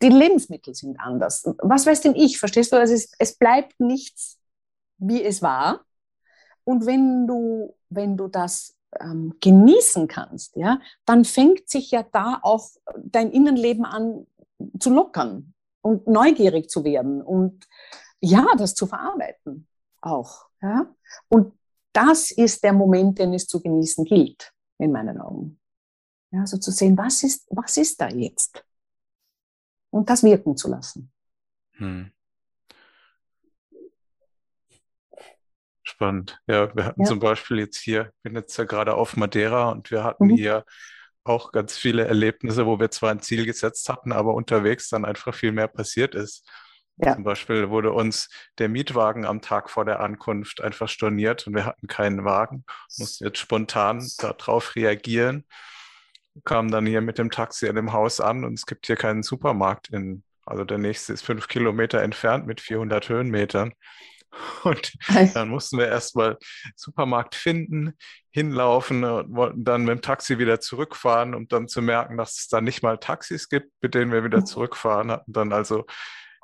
die 0.00 0.08
Lebensmittel 0.08 0.74
sind 0.74 0.98
anders. 0.98 1.44
Was 1.58 1.86
weiß 1.86 2.00
denn 2.00 2.16
ich? 2.16 2.38
Verstehst 2.38 2.72
du? 2.72 2.76
Also 2.76 2.94
es, 2.94 3.12
es 3.18 3.36
bleibt 3.36 3.78
nichts, 3.78 4.38
wie 4.98 5.22
es 5.22 5.42
war. 5.42 5.84
Und 6.64 6.86
wenn 6.86 7.26
du, 7.26 7.76
wenn 7.90 8.16
du 8.16 8.28
das 8.28 8.76
ähm, 8.98 9.34
genießen 9.40 10.08
kannst, 10.08 10.56
ja, 10.56 10.80
dann 11.04 11.24
fängt 11.24 11.68
sich 11.68 11.90
ja 11.90 12.02
da 12.02 12.40
auch 12.42 12.68
dein 12.96 13.30
Innenleben 13.30 13.84
an 13.84 14.26
zu 14.80 14.90
lockern 14.90 15.54
und 15.82 16.06
neugierig 16.06 16.68
zu 16.68 16.82
werden 16.84 17.22
und 17.22 17.66
ja, 18.20 18.46
das 18.56 18.74
zu 18.74 18.86
verarbeiten 18.86 19.68
auch. 20.00 20.46
Ja? 20.62 20.86
Und 21.28 21.52
das 21.92 22.30
ist 22.30 22.64
der 22.64 22.72
Moment, 22.72 23.18
den 23.18 23.34
es 23.34 23.46
zu 23.46 23.60
genießen 23.60 24.04
gilt 24.04 24.52
in 24.82 24.92
meinen 24.92 25.20
Augen. 25.20 25.60
Ja, 26.32 26.40
also 26.40 26.58
zu 26.58 26.70
sehen, 26.70 26.96
was 26.96 27.22
ist, 27.22 27.46
was 27.50 27.76
ist 27.76 28.00
da 28.00 28.08
jetzt? 28.08 28.64
Und 29.90 30.08
das 30.08 30.22
wirken 30.22 30.56
zu 30.56 30.68
lassen. 30.68 31.12
Hm. 31.72 32.10
Spannend. 35.82 36.40
Ja, 36.46 36.74
wir 36.74 36.84
hatten 36.84 37.02
ja. 37.02 37.06
zum 37.06 37.18
Beispiel 37.18 37.58
jetzt 37.58 37.78
hier, 37.78 38.12
ich 38.16 38.22
bin 38.22 38.34
jetzt 38.34 38.56
ja 38.56 38.64
gerade 38.64 38.94
auf 38.94 39.16
Madeira 39.16 39.70
und 39.70 39.90
wir 39.90 40.04
hatten 40.04 40.26
mhm. 40.26 40.36
hier 40.36 40.64
auch 41.24 41.52
ganz 41.52 41.76
viele 41.76 42.06
Erlebnisse, 42.06 42.66
wo 42.66 42.80
wir 42.80 42.90
zwar 42.90 43.10
ein 43.10 43.20
Ziel 43.20 43.44
gesetzt 43.46 43.88
hatten, 43.88 44.12
aber 44.12 44.34
unterwegs 44.34 44.88
dann 44.88 45.04
einfach 45.04 45.34
viel 45.34 45.52
mehr 45.52 45.68
passiert 45.68 46.14
ist. 46.14 46.48
Ja. 46.98 47.14
Zum 47.14 47.24
Beispiel 47.24 47.70
wurde 47.70 47.92
uns 47.92 48.28
der 48.58 48.68
Mietwagen 48.68 49.24
am 49.24 49.40
Tag 49.40 49.70
vor 49.70 49.84
der 49.84 50.00
Ankunft 50.00 50.60
einfach 50.60 50.88
storniert 50.88 51.46
und 51.46 51.54
wir 51.54 51.64
hatten 51.64 51.86
keinen 51.86 52.24
Wagen, 52.24 52.64
mussten 52.98 53.24
jetzt 53.24 53.38
spontan 53.38 54.06
darauf 54.18 54.76
reagieren, 54.76 55.46
kamen 56.44 56.70
dann 56.70 56.86
hier 56.86 57.00
mit 57.00 57.18
dem 57.18 57.30
Taxi 57.30 57.68
an 57.68 57.76
dem 57.76 57.92
Haus 57.92 58.20
an 58.20 58.44
und 58.44 58.54
es 58.54 58.66
gibt 58.66 58.86
hier 58.86 58.96
keinen 58.96 59.22
Supermarkt 59.22 59.88
in, 59.88 60.22
also 60.44 60.64
der 60.64 60.78
nächste 60.78 61.12
ist 61.12 61.22
fünf 61.22 61.48
Kilometer 61.48 62.02
entfernt 62.02 62.46
mit 62.46 62.60
400 62.60 63.08
Höhenmetern. 63.08 63.72
Und 64.64 64.94
dann 65.34 65.50
mussten 65.50 65.76
wir 65.76 65.88
erstmal 65.88 66.38
Supermarkt 66.74 67.34
finden, 67.34 67.92
hinlaufen 68.30 69.04
und 69.04 69.36
wollten 69.36 69.62
dann 69.62 69.84
mit 69.84 69.90
dem 69.90 70.00
Taxi 70.00 70.38
wieder 70.38 70.58
zurückfahren, 70.58 71.34
um 71.34 71.48
dann 71.48 71.68
zu 71.68 71.82
merken, 71.82 72.16
dass 72.16 72.38
es 72.38 72.48
da 72.48 72.62
nicht 72.62 72.82
mal 72.82 72.96
Taxis 72.96 73.50
gibt, 73.50 73.70
mit 73.82 73.94
denen 73.94 74.10
wir 74.10 74.24
wieder 74.24 74.38
mhm. 74.38 74.46
zurückfahren. 74.46 75.10
Hatten 75.10 75.34
dann 75.34 75.52
also 75.52 75.84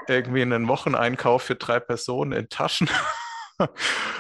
irgendwie 0.07 0.43
einen 0.43 0.69
Wocheneinkauf 0.69 1.43
für 1.43 1.57
drei 1.57 1.81
Personen 1.81 2.33
in 2.33 2.49
Taschen. 2.49 2.89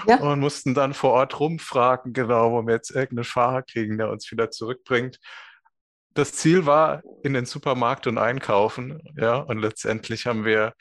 Ja. 0.06 0.16
Und 0.20 0.40
mussten 0.40 0.74
dann 0.74 0.94
vor 0.94 1.12
Ort 1.12 1.38
rumfragen, 1.38 2.12
genau, 2.12 2.52
wo 2.52 2.66
wir 2.66 2.74
jetzt 2.74 2.90
irgendeinen 2.90 3.24
Fahrer 3.24 3.62
kriegen, 3.62 3.98
der 3.98 4.10
uns 4.10 4.30
wieder 4.30 4.50
zurückbringt. 4.50 5.20
Das 6.14 6.32
Ziel 6.32 6.66
war 6.66 7.02
in 7.22 7.34
den 7.34 7.46
Supermarkt 7.46 8.08
und 8.08 8.18
einkaufen, 8.18 9.00
ja, 9.16 9.36
und 9.36 9.58
letztendlich 9.58 10.26
haben 10.26 10.44
wir 10.44 10.72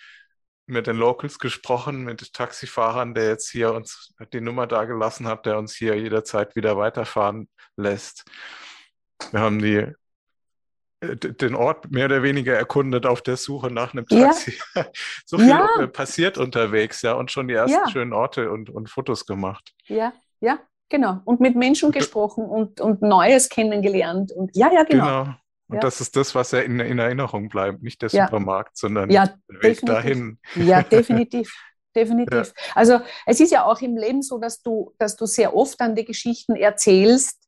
mit 0.66 0.88
den 0.88 0.98
Locals 0.98 1.39
gesprochen, 1.39 2.04
mit 2.04 2.34
Taxifahrern, 2.34 3.13
der 3.13 3.30
jetzt 3.30 3.50
hier 3.50 3.74
uns 3.74 4.13
die 4.34 4.42
Nummer 4.42 4.68
da 4.68 4.86
gelassen 4.86 5.27
hat, 5.27 5.46
der 5.46 5.58
uns 5.58 5.75
hier 5.75 5.96
jederzeit 5.96 6.56
wieder 6.56 6.77
weiterfahren 6.77 7.48
lässt. 7.77 8.25
Wir 9.32 9.39
haben 9.39 9.60
die, 9.60 9.88
den 11.01 11.54
Ort 11.54 11.92
mehr 11.92 12.06
oder 12.06 12.24
weniger 12.24 12.56
erkundet 12.56 13.06
auf 13.06 13.22
der 13.22 13.38
Suche 13.38 13.70
nach 13.70 13.94
einem 13.94 14.08
Taxi. 14.08 14.58
Ja. 14.75 14.86
so 15.25 15.38
viel 15.38 15.50
ja. 15.50 15.68
Äh, 15.80 15.88
passiert 15.88 16.38
unterwegs, 16.38 17.01
ja, 17.04 17.13
und 17.13 17.32
schon 17.32 17.48
die 17.48 17.54
ersten 17.54 17.77
ja. 17.77 17.89
schönen 17.89 18.13
Orte 18.13 18.51
und, 18.51 18.70
und 18.70 18.89
Fotos 18.89 19.25
gemacht. 19.25 19.74
Ja, 19.86 20.13
ja, 20.39 20.60
genau. 20.89 21.22
Und 21.25 21.39
mit 21.39 21.56
Menschen 21.56 21.92
gesprochen 21.92 22.46
und, 22.46 22.82
und 22.82 23.01
Neues 23.01 23.50
kennengelernt. 23.50 24.32
Und 24.32 24.56
ja, 24.56 24.72
ja, 24.74 24.84
genau. 24.84 25.24
genau. 25.24 25.36
Und 25.70 25.75
ja. 25.75 25.82
das 25.82 26.01
ist 26.01 26.16
das, 26.16 26.34
was 26.34 26.51
ja 26.51 26.60
in, 26.60 26.80
in 26.80 26.98
Erinnerung 26.98 27.50
bleibt, 27.50 27.84
nicht 27.84 28.01
der. 28.01 28.10
Supermarkt, 28.10 28.77
sondern 28.77 29.10
der 29.10 29.38
Weg 29.48 29.62
definitiv. 29.62 29.86
dahin. 29.86 30.39
Ja, 30.56 30.82
definitiv. 30.84 31.54
Definitiv. 31.96 32.54
Also 32.75 33.01
es 33.25 33.39
ist 33.39 33.51
ja 33.51 33.66
auch 33.66 33.82
im 33.82 33.98
Leben 33.98 34.22
so, 34.22 34.38
dass 34.38 34.62
du, 34.62 34.94
dass 35.00 35.16
du 35.16 35.25
sehr 35.25 35.56
oft 35.56 35.82
an 35.82 35.96
die 35.96 36.06
Geschichten 36.06 36.56
erzählst, 36.56 37.48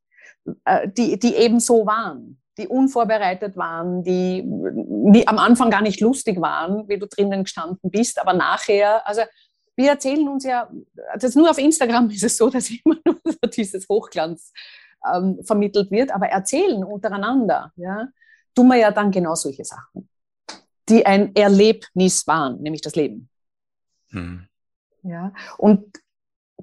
äh, 0.65 0.88
die, 0.89 1.20
die 1.20 1.36
eben 1.36 1.60
so 1.60 1.86
waren, 1.86 2.38
die 2.59 2.67
unvorbereitet 2.67 3.57
waren, 3.57 4.03
die, 4.03 4.43
am 5.25 5.39
Anfang 5.39 5.71
gar 5.71 5.81
nicht 5.81 6.01
lustig 6.01 6.39
waren, 6.39 6.87
wie 6.87 6.99
du 6.99 7.07
drinnen 7.07 7.43
gestanden 7.43 7.89
bist, 7.89 8.19
aber 8.19 8.33
nachher, 8.33 9.07
also 9.07 9.21
wir 9.75 9.91
erzählen 9.91 10.27
uns 10.27 10.43
ja, 10.43 10.69
also 11.07 11.39
nur 11.39 11.49
auf 11.49 11.57
Instagram 11.57 12.09
ist 12.09 12.23
es 12.23 12.37
so, 12.37 12.49
dass 12.49 12.69
immer 12.85 12.97
nur 13.05 13.17
dieses 13.53 13.87
Hochglanz 13.89 14.51
ähm, 15.11 15.39
vermittelt 15.43 15.89
wird, 15.89 16.11
aber 16.11 16.27
erzählen 16.27 16.83
untereinander, 16.83 17.71
ja, 17.77 18.07
tun 18.53 18.67
wir 18.67 18.75
ja 18.75 18.91
dann 18.91 19.09
genau 19.09 19.35
solche 19.35 19.63
Sachen, 19.63 20.09
die 20.89 21.05
ein 21.05 21.33
Erlebnis 21.33 22.27
waren, 22.27 22.61
nämlich 22.61 22.81
das 22.81 22.95
Leben. 22.95 23.29
Mhm. 24.09 24.47
Ja, 25.03 25.33
und 25.57 25.97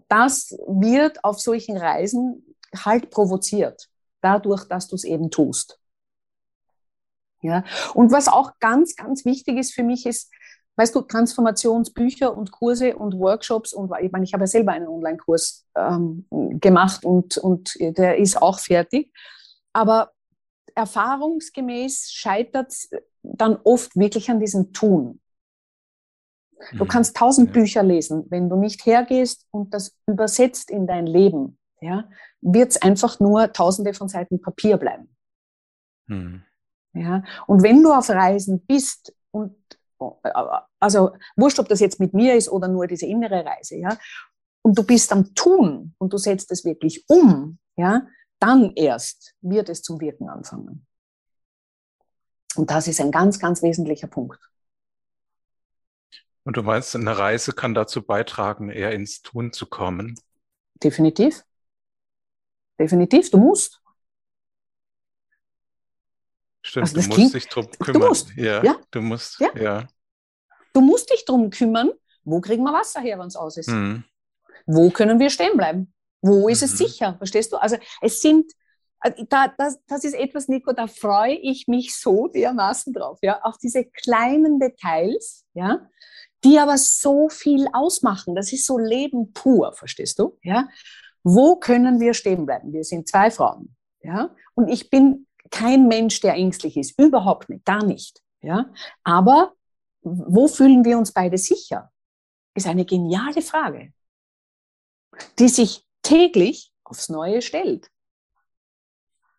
das 0.09 0.51
wird 0.67 1.25
auf 1.25 1.41
solchen 1.41 1.79
Reisen 1.79 2.55
halt 2.85 3.11
provoziert, 3.11 3.89
dadurch, 4.21 4.65
dass 4.65 4.89
du 4.89 4.97
es 4.97 5.05
eben 5.05 5.31
tust. 5.31 5.81
Ja, 7.43 7.65
und 7.95 8.13
was 8.13 8.29
auch 8.29 8.53
ganz, 8.61 8.97
ganz 8.97 9.25
wichtig 9.25 9.59
ist 9.59 9.75
für 9.75 9.83
mich 9.83 10.07
ist, 10.07 10.33
weißt 10.77 10.95
du, 10.95 11.03
Transformationsbücher 11.03 12.37
und 12.37 12.51
Kurse 12.51 12.97
und 12.97 13.19
Workshops 13.19 13.73
und 13.73 13.91
ich 14.01 14.13
meine, 14.13 14.25
ich 14.25 14.33
habe 14.33 14.43
ja 14.43 14.47
selber 14.47 14.73
einen 14.73 14.89
Online-Kurs 14.89 15.67
ähm, 15.77 16.27
gemacht 16.31 17.05
und, 17.05 17.39
und 17.39 17.75
der 17.79 18.19
ist 18.19 18.41
auch 18.41 18.59
fertig. 18.59 19.13
Aber 19.73 20.13
erfahrungsgemäß 20.75 22.13
scheitert 22.13 22.69
es 22.69 22.91
dann 23.23 23.59
oft 23.65 23.97
wirklich 23.97 24.31
an 24.31 24.41
diesem 24.41 24.73
Tun. 24.73 25.21
Du 26.73 26.85
mhm. 26.85 26.89
kannst 26.89 27.17
tausend 27.17 27.49
ja. 27.49 27.53
Bücher 27.55 27.83
lesen, 27.83 28.25
wenn 28.31 28.49
du 28.49 28.57
nicht 28.57 28.87
hergehst 28.87 29.47
und 29.51 29.75
das 29.75 29.97
übersetzt 30.07 30.71
in 30.71 30.87
dein 30.87 31.07
Leben, 31.07 31.59
ja, 31.81 32.09
wird 32.41 32.71
es 32.71 32.83
einfach 32.83 33.21
nur 33.21 33.53
tausende 33.53 33.95
von 33.95 34.09
Seiten 34.09 34.41
Papier 34.41 34.77
bleiben. 34.77 35.15
Mhm. 36.07 36.43
Ja, 36.97 37.23
und 37.47 37.63
wenn 37.63 37.83
du 37.83 37.93
auf 37.93 38.09
Reisen 38.09 38.65
bist 38.67 39.15
und 39.31 39.55
also 40.81 41.13
wurscht, 41.37 41.59
ob 41.59 41.69
das 41.69 41.81
jetzt 41.81 42.01
mit 42.01 42.15
mir 42.15 42.35
ist 42.35 42.49
oder 42.49 42.69
nur 42.69 42.87
diese 42.87 43.07
innere 43.07 43.45
Reise, 43.45 43.77
ja, 43.77 43.99
und 44.63 44.77
du 44.77 44.83
bist 44.83 45.13
am 45.13 45.35
Tun 45.35 45.95
und 45.99 46.13
du 46.13 46.19
setzt 46.19 46.51
es 46.51 46.65
wirklich 46.65 47.05
um, 47.09 47.59
ja, 47.77 48.07
dann 48.39 48.73
erst 48.75 49.35
wird 49.41 49.69
es 49.69 49.83
zum 49.83 50.01
Wirken 50.01 50.29
anfangen. 50.29 50.87
Und 52.57 52.71
das 52.71 52.89
ist 52.89 53.01
ein 53.01 53.13
ganz, 53.13 53.39
ganz 53.39 53.63
wesentlicher 53.63 54.07
Punkt. 54.07 54.41
Und 56.45 56.57
du 56.57 56.63
meinst, 56.63 56.95
eine 56.95 57.19
Reise 57.19 57.53
kann 57.53 57.75
dazu 57.75 58.03
beitragen, 58.03 58.71
eher 58.71 58.93
ins 58.93 59.21
Tun 59.21 59.53
zu 59.53 59.67
kommen? 59.67 60.19
Definitiv. 60.83 61.45
Definitiv, 62.79 63.31
du 63.31 63.39
musst. 63.39 63.83
Stimmt, 66.67 66.83
also 66.83 66.95
du 66.95 67.01
musst 67.01 67.13
klingt, 67.13 67.35
dich 67.35 67.49
drum 67.49 67.71
kümmern. 67.79 68.03
Du 68.03 68.09
musst. 68.09 68.37
Ja, 68.37 68.65
ja. 68.65 68.77
du 68.91 69.01
musst. 69.01 69.39
Ja. 69.39 69.51
ja. 69.57 69.89
Du 70.73 70.81
musst 70.81 71.11
dich 71.13 71.25
drum 71.25 71.49
kümmern, 71.51 71.93
wo 72.25 72.41
kriegen 72.41 72.65
wir 72.65 72.73
Wasser 72.73 73.01
her, 73.01 73.21
wenn 73.21 73.29
es 73.29 73.37
aus 73.37 73.57
ist? 73.57 73.71
Mhm. 73.71 74.03
Wo 74.67 74.91
können 74.91 75.21
wir 75.21 75.31
stehen 75.31 75.57
bleiben? 75.57 75.95
Wo 76.21 76.49
ist 76.49 76.63
mhm. 76.63 76.65
es 76.65 76.79
sicher? 76.79 77.15
Verstehst 77.19 77.53
du? 77.53 77.57
Also 77.57 77.77
es 78.01 78.21
sind, 78.21 78.51
äh, 79.03 79.13
da, 79.29 79.47
das, 79.57 79.79
das 79.87 80.03
ist 80.03 80.15
etwas, 80.15 80.49
Nico, 80.49 80.73
da 80.73 80.89
freue 80.89 81.37
ich 81.37 81.69
mich 81.69 81.97
so 81.97 82.27
dermaßen 82.27 82.93
drauf, 82.93 83.21
ja, 83.23 83.41
auf 83.43 83.59
diese 83.59 83.85
kleinen 83.85 84.59
Details, 84.59 85.45
ja, 85.55 85.89
die 86.43 86.59
aber 86.59 86.79
so 86.79 87.29
viel 87.29 87.69
ausmachen. 87.73 88.35
Das 88.35 88.53
ist 88.53 88.67
so 88.67 88.77
Leben 88.77 89.33
pur, 89.33 89.73
verstehst 89.73 90.19
du? 90.19 90.37
Ja? 90.43 90.69
Wo 91.23 91.57
können 91.57 92.01
wir 92.01 92.13
stehen 92.13 92.45
bleiben? 92.45 92.73
Wir 92.73 92.83
sind 92.83 93.07
zwei 93.07 93.31
Frauen, 93.31 93.77
ja, 94.03 94.35
und 94.55 94.67
ich 94.67 94.91
bin 94.91 95.26
kein 95.51 95.89
Mensch, 95.89 96.21
der 96.21 96.35
ängstlich 96.35 96.77
ist, 96.77 96.99
überhaupt 96.99 97.49
nicht, 97.49 97.65
gar 97.65 97.85
nicht, 97.85 98.23
ja, 98.41 98.71
aber 99.05 99.53
wo 100.03 100.47
fühlen 100.47 100.85
wir 100.85 100.99
uns 100.99 101.13
beide 101.13 101.37
sicher? 101.37 101.91
Ist 102.55 102.67
eine 102.67 102.85
geniale 102.85 103.43
Frage, 103.43 103.93
die 105.39 105.49
sich 105.49 105.85
täglich 106.03 106.73
aufs 106.85 107.09
Neue 107.09 107.43
stellt. 107.43 107.89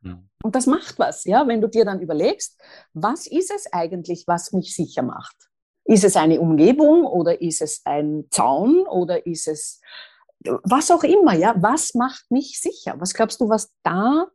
Hm. 0.02 0.30
Und 0.43 0.56
das 0.56 0.65
macht 0.65 1.00
was, 1.00 1.24
ja, 1.24 1.48
wenn 1.48 1.62
du 1.62 1.70
dir 1.70 1.86
dann 1.86 2.02
überlegst, 2.02 2.60
was 2.93 3.28
ist 3.28 3.52
es 3.52 3.72
eigentlich, 3.72 4.26
was 4.28 4.52
mich 4.52 4.76
sicher 4.76 5.04
macht? 5.04 5.36
Ist 5.86 6.04
es 6.04 6.17
eine 6.17 6.41
Umgebung 6.41 7.06
oder 7.06 7.41
ist 7.41 7.62
es 7.62 7.82
ein 7.86 8.26
Zaun 8.30 8.86
oder 8.88 9.26
ist 9.26 9.48
es 9.48 9.82
was 10.39 10.91
auch 10.91 11.04
immer, 11.04 11.34
ja? 11.34 11.56
Was 11.58 11.93
macht 11.93 12.30
mich 12.30 12.60
sicher? 12.62 12.96
Was 13.00 13.13
glaubst 13.13 13.41
du, 13.41 13.50
was 13.50 13.74
da 13.84 14.28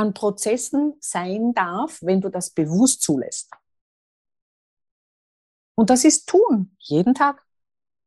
an 0.00 0.14
Prozessen 0.14 0.94
sein 0.98 1.52
darf, 1.52 2.00
wenn 2.00 2.22
du 2.22 2.30
das 2.30 2.50
bewusst 2.50 3.02
zulässt? 3.02 3.50
Und 5.74 5.90
das 5.90 6.04
ist 6.04 6.26
tun, 6.26 6.74
jeden 6.78 7.14
Tag. 7.14 7.44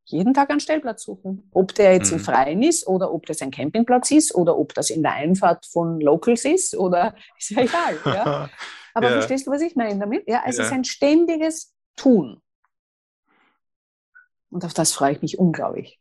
Jeden 0.05 0.33
Tag 0.33 0.49
einen 0.49 0.59
Stellplatz 0.59 1.03
suchen. 1.03 1.49
Ob 1.53 1.75
der 1.75 1.93
jetzt 1.93 2.11
mhm. 2.11 2.17
im 2.17 2.23
Freien 2.23 2.63
ist 2.63 2.87
oder 2.87 3.13
ob 3.13 3.25
das 3.27 3.41
ein 3.41 3.51
Campingplatz 3.51 4.11
ist 4.11 4.33
oder 4.35 4.57
ob 4.57 4.73
das 4.73 4.89
in 4.89 5.03
der 5.03 5.13
Einfahrt 5.13 5.65
von 5.67 6.01
Locals 6.01 6.45
ist 6.45 6.75
oder 6.75 7.15
ist 7.37 7.51
ja 7.51 7.61
egal. 7.61 7.99
Ja? 8.05 8.49
Aber 8.95 9.07
ja. 9.07 9.13
verstehst 9.13 9.47
du, 9.47 9.51
was 9.51 9.61
ich 9.61 9.75
meine 9.75 9.99
damit? 9.99 10.27
Ja, 10.27 10.43
es 10.47 10.57
ja. 10.57 10.63
ist 10.63 10.71
ein 10.71 10.83
ständiges 10.83 11.73
Tun. 11.95 12.41
Und 14.49 14.65
auf 14.65 14.73
das 14.73 14.91
freue 14.93 15.13
ich 15.13 15.21
mich 15.21 15.37
unglaublich. 15.37 15.99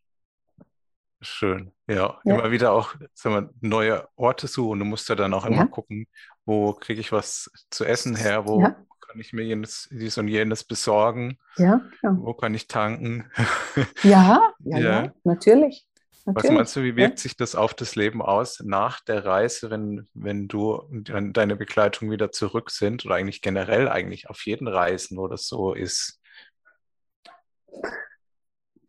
Schön, 1.20 1.70
ja. 1.94 2.20
ja. 2.24 2.34
Immer 2.34 2.50
wieder 2.50 2.72
auch 2.72 2.94
sagen 3.14 3.34
wir, 3.34 3.50
neue 3.60 4.08
Orte 4.16 4.46
suchen. 4.46 4.78
Du 4.78 4.84
musst 4.84 5.08
ja 5.08 5.14
dann 5.14 5.34
auch 5.34 5.46
immer 5.46 5.66
gucken, 5.66 6.06
wo 6.44 6.72
kriege 6.72 7.00
ich 7.00 7.12
was 7.12 7.50
zu 7.70 7.84
essen 7.84 8.16
her, 8.16 8.46
wo 8.46 8.60
kann 8.60 9.20
ich 9.20 9.32
mir 9.32 9.42
jenes, 9.42 9.88
dies 9.90 10.16
und 10.18 10.28
jenes 10.28 10.64
besorgen? 10.64 11.38
Ja, 11.56 11.80
ja. 12.02 12.16
Wo 12.18 12.34
kann 12.34 12.54
ich 12.54 12.66
tanken? 12.66 13.30
Ja, 14.02 14.52
ja, 14.60 14.78
ja. 14.78 14.78
ja 14.78 15.12
natürlich. 15.24 15.86
Natürlich. 16.24 16.50
Was 16.50 16.56
meinst 16.56 16.76
du, 16.76 16.84
wie 16.84 16.94
wirkt 16.94 17.18
sich 17.18 17.36
das 17.36 17.56
auf 17.56 17.74
das 17.74 17.96
Leben 17.96 18.22
aus 18.22 18.60
nach 18.60 19.00
der 19.00 19.24
Reise, 19.24 19.70
wenn, 19.70 20.08
wenn 20.14 20.46
du 20.46 20.74
und 20.74 21.10
deine 21.36 21.56
Begleitung 21.56 22.12
wieder 22.12 22.30
zurück 22.30 22.70
sind 22.70 23.04
oder 23.04 23.16
eigentlich 23.16 23.42
generell 23.42 23.88
eigentlich 23.88 24.30
auf 24.30 24.46
jeden 24.46 24.68
Reisen, 24.68 25.18
wo 25.18 25.26
das 25.26 25.48
so 25.48 25.74
ist? 25.74 26.20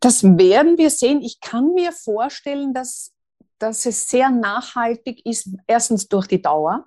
Das 0.04 0.22
werden 0.22 0.76
wir 0.76 0.90
sehen. 0.90 1.22
Ich 1.22 1.40
kann 1.40 1.72
mir 1.72 1.90
vorstellen, 1.90 2.74
dass, 2.74 3.12
dass 3.58 3.86
es 3.86 4.06
sehr 4.06 4.28
nachhaltig 4.28 5.24
ist, 5.24 5.48
erstens 5.66 6.08
durch 6.08 6.26
die 6.26 6.42
Dauer. 6.42 6.84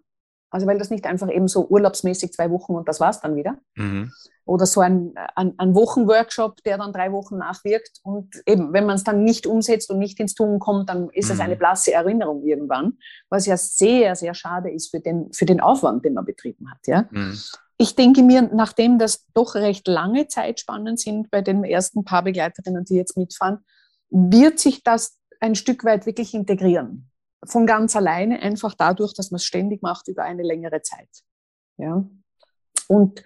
Also 0.52 0.68
weil 0.68 0.78
das 0.78 0.92
nicht 0.92 1.06
einfach 1.06 1.30
eben 1.30 1.48
so 1.48 1.68
urlaubsmäßig 1.68 2.32
zwei 2.32 2.52
Wochen 2.52 2.76
und 2.76 2.88
das 2.88 3.00
war's 3.00 3.20
dann 3.20 3.36
wieder. 3.36 3.58
Mhm. 3.76 4.14
Oder 4.46 4.68
so 4.68 4.82
ein, 4.82 5.14
ein, 5.36 5.56
ein, 5.58 5.74
Wochenworkshop, 5.74 6.64
der 6.64 6.78
dann 6.78 6.94
drei 6.94 7.12
Wochen 7.12 7.38
nachwirkt. 7.38 8.00
Und 8.04 8.36
eben, 8.46 8.72
wenn 8.72 8.86
man 8.86 8.96
es 8.96 9.04
dann 9.04 9.24
nicht 9.24 9.48
umsetzt 9.48 9.90
und 9.90 9.98
nicht 9.98 10.20
ins 10.20 10.36
Tun 10.36 10.60
kommt, 10.60 10.88
dann 10.88 11.10
ist 11.10 11.28
mhm. 11.28 11.34
es 11.34 11.40
eine 11.40 11.56
blasse 11.58 11.94
Erinnerung 11.94 12.44
irgendwann, 12.46 13.00
was 13.30 13.48
ja 13.48 13.58
sehr, 13.58 14.16
sehr 14.16 14.36
schade 14.36 14.70
ist 14.70 14.92
für 14.92 15.00
den, 15.00 15.34
für 15.34 15.46
den 15.46 15.60
Aufwand, 15.60 16.06
den 16.06 16.14
man 16.14 16.24
betrieben 16.24 16.70
hat. 16.70 16.86
Ja? 16.86 17.10
Mhm. 17.10 17.36
Ich 17.78 17.96
denke 17.96 18.24
mir, 18.24 18.42
nachdem 18.42 18.98
das 18.98 19.26
doch 19.34 19.56
recht 19.56 19.88
lange 19.88 20.28
Zeitspannen 20.28 20.98
sind 20.98 21.30
bei 21.30 21.42
den 21.42 21.64
ersten 21.64 22.04
paar 22.04 22.24
Begleiterinnen, 22.24 22.86
die 22.86 22.96
jetzt 22.96 23.18
mitfahren, 23.18 23.64
wird 24.10 24.60
sich 24.60 24.84
das 24.84 25.20
ein 25.40 25.56
Stück 25.56 25.84
weit 25.84 26.06
wirklich 26.06 26.34
integrieren 26.34 27.12
von 27.46 27.68
ganz 27.68 27.96
alleine, 27.96 28.42
einfach 28.42 28.74
dadurch, 28.74 29.14
dass 29.14 29.32
man 29.32 29.38
es 29.38 29.46
ständig 29.46 29.82
macht 29.82 30.08
über 30.08 30.24
eine 30.24 30.44
längere 30.44 30.82
Zeit. 30.82 31.10
Ja? 31.78 32.04
Und 32.88 33.24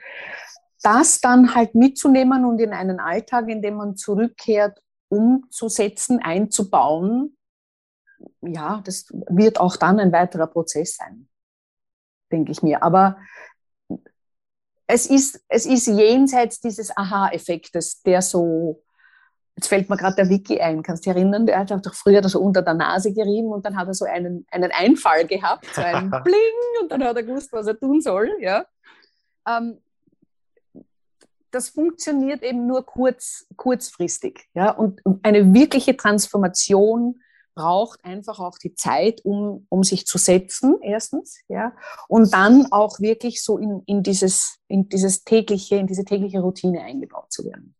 das 0.84 1.22
dann 1.22 1.56
halt 1.56 1.76
mitzunehmen 1.76 2.46
und 2.46 2.60
in 2.60 2.74
einen 2.74 3.00
Alltag, 3.00 3.48
in 3.50 3.62
dem 3.62 3.76
man 3.76 3.96
zurückkehrt, 3.96 4.82
umzusetzen, 5.10 6.20
einzubauen, 6.20 7.38
ja, 8.42 8.82
das 8.86 9.08
wird 9.30 9.60
auch 9.60 9.78
dann 9.78 10.00
ein 10.00 10.12
weiterer 10.12 10.48
Prozess 10.48 10.96
sein, 10.96 11.28
denke 12.32 12.52
ich 12.52 12.62
mir. 12.62 12.84
Aber 12.84 13.18
es 14.92 15.06
ist, 15.06 15.42
es 15.48 15.66
ist 15.66 15.88
jenseits 15.88 16.60
dieses 16.60 16.96
Aha-Effektes, 16.96 18.02
der 18.04 18.22
so 18.22 18.84
Jetzt 19.58 19.68
fällt 19.68 19.90
mir 19.90 19.98
gerade 19.98 20.16
der 20.16 20.30
Wiki 20.30 20.60
ein, 20.62 20.82
kannst 20.82 21.06
du 21.06 21.10
dich 21.10 21.18
erinnern? 21.18 21.46
Der 21.46 21.60
hat 21.60 21.72
doch 21.72 21.94
früher 21.94 22.28
so 22.28 22.40
unter 22.40 22.62
der 22.62 22.74
Nase 22.74 23.14
gerieben 23.14 23.52
und 23.52 23.66
dann 23.66 23.76
hat 23.76 23.88
er 23.88 23.94
so 23.94 24.06
einen, 24.06 24.46
einen 24.50 24.72
Einfall 24.72 25.28
gehabt, 25.28 25.68
so 25.76 25.82
ein 25.82 26.10
Bling 26.24 26.82
und 26.82 26.92
dann 26.92 27.04
hat 27.04 27.18
er 27.18 27.24
gewusst, 27.24 27.52
was 27.52 27.68
er 27.68 27.78
tun 27.78 28.00
soll. 28.02 28.32
Ja. 28.40 28.66
Ähm, 29.46 29.82
das 31.52 31.70
funktioniert 31.70 32.44
eben 32.44 32.66
nur 32.66 32.86
kurz, 32.86 33.46
kurzfristig. 33.58 34.48
Ja? 34.54 34.72
Und 34.72 35.02
eine 35.22 35.54
wirkliche 35.54 35.98
Transformation 35.98 37.22
braucht 37.54 38.04
einfach 38.04 38.40
auch 38.40 38.58
die 38.58 38.76
Zeit, 38.76 39.22
um, 39.24 39.66
um 39.70 39.84
sich 39.84 40.06
zu 40.06 40.18
setzen, 40.18 40.78
erstens, 40.82 41.40
ja, 41.48 41.74
und 42.08 42.34
dann 42.34 42.72
auch 42.72 43.00
wirklich 43.00 43.44
so 43.44 43.58
in, 43.58 43.82
in, 43.86 44.04
dieses, 44.04 44.58
in 44.68 44.90
dieses 44.90 45.24
tägliche, 45.24 45.76
in 45.76 45.88
diese 45.88 46.06
tägliche 46.06 46.40
Routine 46.40 46.82
eingebaut 46.82 47.32
zu 47.32 47.46
werden. 47.46 47.76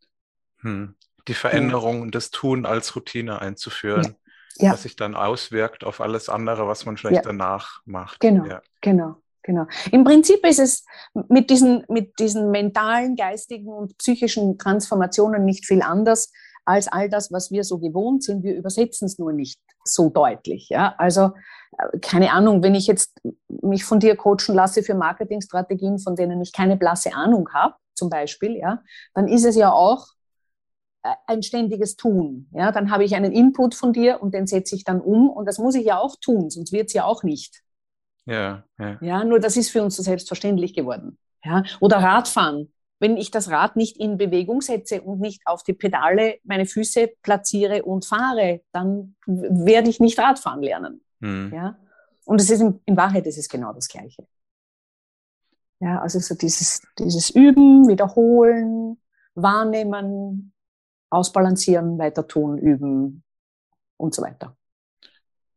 Hm 0.62 0.96
die 1.28 1.34
Veränderung 1.34 2.02
und 2.02 2.16
das 2.16 2.32
Tun 2.32 2.66
als 2.66 2.96
Routine 2.96 3.42
einzuführen, 3.42 4.16
ja. 4.58 4.68
Ja. 4.68 4.74
was 4.74 4.84
sich 4.84 4.96
dann 4.96 5.16
auswirkt 5.16 5.84
auf 5.84 6.02
alles 6.02 6.30
andere, 6.30 6.68
was 6.68 6.86
man 6.86 6.98
vielleicht 6.98 7.18
ja. 7.18 7.22
danach 7.22 7.82
macht. 7.86 8.20
Genau, 8.20 8.60
genau. 8.82 9.16
Genau. 9.44 9.66
Im 9.92 10.04
Prinzip 10.04 10.46
ist 10.46 10.60
es 10.60 10.86
mit 11.28 11.50
diesen, 11.50 11.84
mit 11.90 12.20
diesen 12.20 12.52
mentalen, 12.52 13.16
geistigen 13.16 13.70
und 13.70 13.98
psychischen 13.98 14.60
Transformationen 14.60 15.44
nicht 15.46 15.66
viel 15.66 15.82
anders 15.82 16.32
als 16.66 16.88
all 16.88 17.10
das, 17.10 17.32
was 17.32 17.52
wir 17.52 17.64
so 17.64 17.80
gewohnt 17.80 18.24
sind. 18.24 18.44
Wir 18.44 18.56
übersetzen 18.56 19.06
es 19.06 19.18
nur 19.18 19.34
nicht 19.34 19.60
so 19.84 20.10
deutlich. 20.10 20.70
Ja? 20.70 20.96
Also 20.98 21.32
äh, 21.78 22.00
keine 22.00 22.32
Ahnung, 22.32 22.64
wenn 22.64 22.76
ich 22.76 22.88
jetzt 22.88 23.20
mich 23.48 23.84
von 23.84 24.00
dir 24.00 24.16
coachen 24.16 24.56
lasse 24.56 24.84
für 24.84 24.96
Marketingstrategien, 24.96 26.00
von 26.00 26.16
denen 26.16 26.42
ich 26.42 26.54
keine 26.54 26.78
blasse 26.78 27.14
Ahnung 27.14 27.50
habe, 27.54 27.76
zum 27.96 28.10
Beispiel, 28.10 28.58
ja, 28.58 28.82
dann 29.14 29.28
ist 29.28 29.46
es 29.46 29.56
ja 29.56 29.72
auch 29.72 30.08
äh, 31.04 31.14
ein 31.28 31.44
ständiges 31.44 31.96
Tun. 31.96 32.48
Ja, 32.54 32.72
dann 32.72 32.92
habe 32.92 33.04
ich 33.04 33.16
einen 33.16 33.32
Input 33.32 33.76
von 33.76 33.94
dir 33.94 34.22
und 34.22 34.34
den 34.34 34.48
setze 34.48 34.76
ich 34.76 34.84
dann 34.84 35.02
um 35.02 35.30
und 35.30 35.46
das 35.46 35.58
muss 35.58 35.76
ich 35.76 35.86
ja 35.86 36.00
auch 36.00 36.16
tun, 36.22 36.50
sonst 36.50 36.72
wird 36.72 36.88
es 36.88 36.94
ja 36.94 37.06
auch 37.06 37.24
nicht. 37.24 37.62
Ja, 38.26 38.64
ja. 38.80 38.98
Ja, 39.02 39.24
nur 39.24 39.40
das 39.40 39.58
ist 39.58 39.72
für 39.72 39.82
uns 39.84 39.96
so 39.96 40.04
selbstverständlich 40.04 40.74
geworden. 40.74 41.18
Ja, 41.44 41.64
oder 41.80 41.98
Radfahren. 41.98 42.72
Wenn 43.02 43.18
ich 43.18 43.32
das 43.32 43.50
Rad 43.50 43.78
nicht 43.78 43.98
in 43.98 44.20
Bewegung 44.20 44.62
setze 44.62 45.02
und 45.02 45.20
nicht 45.20 45.42
auf 45.46 45.64
die 45.64 45.74
Pedale 45.74 46.38
meine 46.44 46.68
Füße 46.68 47.10
platziere 47.24 47.82
und 47.82 48.06
fahre, 48.06 48.62
dann 48.72 49.16
werde 49.26 49.90
ich 49.90 50.00
nicht 50.00 50.20
Radfahren 50.20 50.62
lernen. 50.62 51.02
Mhm. 51.20 51.52
Ja, 51.52 51.80
und 52.26 52.40
es 52.40 52.52
ist 52.52 52.62
in, 52.62 52.80
in 52.86 52.96
Wahrheit 52.96 53.26
ist 53.26 53.40
es 53.40 53.50
genau 53.50 53.74
das 53.74 53.88
Gleiche. 53.88 54.28
Ja, 55.80 56.00
also 56.00 56.20
so 56.20 56.36
dieses, 56.36 56.84
dieses 57.00 57.32
Üben, 57.32 57.88
Wiederholen, 57.88 59.02
Wahrnehmen, 59.34 60.54
ausbalancieren, 61.10 61.98
weiter 61.98 62.28
tun, 62.28 62.60
üben 62.60 63.24
und 63.98 64.14
so 64.14 64.22
weiter. 64.22 64.56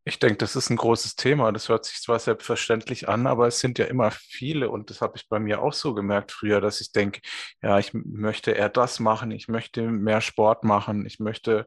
Ich 0.05 0.19
denke, 0.19 0.37
das 0.37 0.55
ist 0.55 0.69
ein 0.71 0.77
großes 0.77 1.17
Thema. 1.17 1.51
Das 1.51 1.69
hört 1.69 1.87
sich 1.87 2.01
zwar 2.01 2.19
selbstverständlich 2.19 3.09
an, 3.09 3.27
aber 3.27 3.47
es 3.47 3.61
sind 3.61 3.79
ja 3.79 3.87
immer 3.87 4.11
viele 4.11 4.69
und 4.71 4.91
das 4.91 5.01
habe 5.01 5.17
ich 5.17 5.29
bei 5.29 5.39
mir 5.39 5.63
auch 5.63 5.73
so 5.73 5.95
gemerkt 5.95 6.33
früher, 6.33 6.61
dass 6.61 6.81
ich 6.81 6.93
denke, 6.93 7.21
ja, 7.63 7.79
ich 7.79 7.93
möchte 7.95 8.51
eher 8.51 8.69
das 8.69 9.01
machen, 9.01 9.31
ich 9.31 9.49
möchte 9.49 9.83
mehr 9.83 10.21
Sport 10.21 10.63
machen, 10.65 11.07
ich 11.07 11.21
möchte 11.21 11.67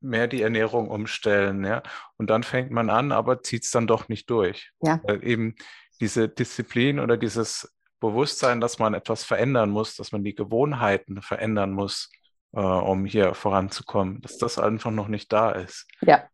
mehr 0.00 0.26
die 0.26 0.42
Ernährung 0.42 0.88
umstellen, 0.88 1.64
ja. 1.64 1.82
Und 2.16 2.30
dann 2.30 2.42
fängt 2.42 2.70
man 2.70 2.90
an, 2.90 3.12
aber 3.12 3.42
zieht 3.42 3.64
es 3.64 3.70
dann 3.70 3.86
doch 3.86 4.08
nicht 4.08 4.30
durch. 4.30 4.70
Ja. 4.80 5.00
Weil 5.04 5.22
eben 5.26 5.54
diese 6.00 6.28
Disziplin 6.28 7.00
oder 7.00 7.16
dieses 7.16 7.74
Bewusstsein, 8.00 8.60
dass 8.60 8.78
man 8.78 8.94
etwas 8.94 9.24
verändern 9.24 9.70
muss, 9.70 9.96
dass 9.96 10.12
man 10.12 10.24
die 10.24 10.34
Gewohnheiten 10.34 11.22
verändern 11.22 11.72
muss, 11.72 12.10
äh, 12.52 12.60
um 12.60 13.04
hier 13.06 13.34
voranzukommen, 13.34 14.20
dass 14.20 14.38
das 14.38 14.58
einfach 14.58 14.90
noch 14.90 15.08
nicht 15.08 15.32
da 15.32 15.50
ist. 15.50 15.86
Ja. 16.00 16.28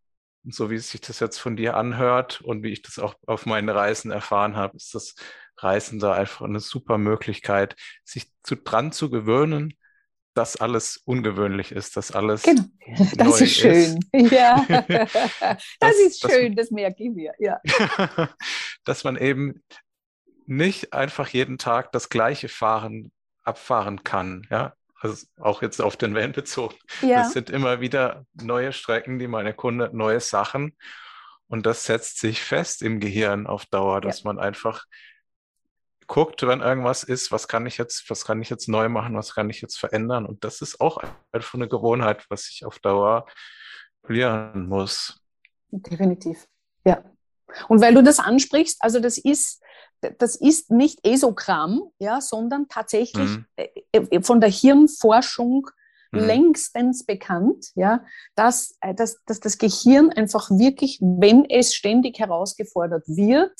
Und 0.44 0.55
so 0.55 0.70
wie 0.70 0.78
sich 0.78 1.00
das 1.00 1.20
jetzt 1.20 1.38
von 1.38 1.57
dir 1.57 1.76
anhört 1.76 2.40
und 2.40 2.62
wie 2.62 2.72
ich 2.72 2.83
das 2.83 2.98
auch 2.98 3.14
auf 3.26 3.46
meinen 3.46 3.68
Reisen 3.68 4.11
erfahren 4.11 4.57
habe, 4.57 4.76
ist 4.76 4.94
das 4.94 5.14
Reisen 5.57 5.98
da 5.98 6.12
einfach 6.12 6.42
eine 6.46 6.61
super 6.61 6.98
Möglichkeit, 6.98 7.76
sich 8.05 8.33
zu, 8.42 8.57
dran 8.57 8.90
zu 8.92 9.11
gewöhnen, 9.11 9.74
dass 10.35 10.57
alles 10.57 10.96
ungewöhnlich 10.96 11.72
ist, 11.72 11.96
dass 11.96 12.11
alles. 12.11 12.42
Genau, 12.42 12.64
das 13.16 13.40
ist 13.40 13.55
schön. 13.55 14.00
Ist. 14.12 14.33
Ja, 14.33 14.64
das, 14.68 15.62
das, 15.78 15.96
ist 15.98 16.20
schön, 16.20 16.57
das, 16.57 16.66
das 16.66 16.70
merke 16.72 17.05
ich 17.05 17.11
mir. 17.11 17.35
Ja. 17.38 17.61
dass 18.85 19.05
man 19.05 19.16
eben 19.16 19.62
nicht 20.46 20.92
einfach 20.92 21.28
jeden 21.28 21.59
Tag 21.59 21.92
das 21.92 22.09
gleiche 22.09 22.48
fahren, 22.48 23.12
abfahren 23.44 24.02
kann. 24.02 24.46
Ja, 24.50 24.74
also 25.03 25.27
auch 25.41 25.62
jetzt 25.62 25.81
auf 25.81 25.97
den 25.97 26.15
Van 26.15 26.33
bezogen. 26.33 26.77
Ja. 27.01 27.23
Es 27.23 27.33
sind 27.33 27.51
immer 27.51 27.81
wieder 27.81 28.25
neue 28.35 28.73
Strecken, 28.73 29.19
die 29.19 29.27
man 29.27 29.47
erkundet, 29.47 29.95
neue 29.95 30.21
Sachen. 30.21 30.77
Und 31.49 31.67
das 31.67 31.85
setzt 31.85 32.19
sich 32.19 32.41
fest 32.41 32.83
im 32.83 33.01
Gehirn 33.01 33.47
auf 33.47 33.67
Dauer, 33.67 34.01
dass 34.01 34.23
ja. 34.23 34.29
man 34.29 34.38
einfach 34.38 34.87
guckt, 36.07 36.47
wenn 36.47 36.61
irgendwas 36.61 37.03
ist, 37.05 37.33
was 37.33 37.49
kann 37.49 37.67
ich 37.67 37.79
jetzt, 37.79 38.09
was 38.11 38.25
kann 38.25 38.41
ich 38.41 38.51
jetzt 38.51 38.69
neu 38.69 38.88
machen, 38.88 39.17
was 39.17 39.35
kann 39.35 39.51
ich 39.51 39.61
jetzt 39.61 39.79
verändern. 39.79 40.25
Und 40.25 40.45
das 40.45 40.61
ist 40.61 40.81
auch 40.81 41.03
einfach 41.33 41.55
eine 41.55 41.69
Gewohnheit, 41.69 42.25
was 42.29 42.49
ich 42.49 42.65
auf 42.65 42.79
Dauer 42.79 43.27
lernen 44.07 44.69
muss. 44.69 45.21
Definitiv. 45.71 46.47
Ja. 46.85 47.05
Und 47.69 47.81
weil 47.81 47.95
du 47.95 48.03
das 48.03 48.19
ansprichst, 48.19 48.79
also 48.81 49.01
das 49.01 49.19
ist, 49.19 49.62
das 50.19 50.37
ist 50.37 50.71
nicht 50.71 51.07
Esogramm, 51.07 51.83
ja, 51.99 52.21
sondern 52.21 52.69
tatsächlich 52.69 53.29
mhm. 53.29 53.47
Äh, 53.57 53.69
äh, 53.93 54.23
von 54.23 54.41
der 54.41 54.51
Hirnforschung 54.51 55.69
mhm. 56.12 56.21
längstens 56.21 57.05
bekannt, 57.05 57.67
ja, 57.75 58.05
dass, 58.35 58.77
äh, 58.81 58.95
dass, 58.95 59.23
dass 59.25 59.41
das 59.41 59.59
Gehirn 59.59 60.11
einfach 60.11 60.51
wirklich, 60.51 60.99
wenn 61.01 61.45
es 61.45 61.75
ständig 61.75 62.19
herausgefordert 62.19 63.05
wird, 63.07 63.53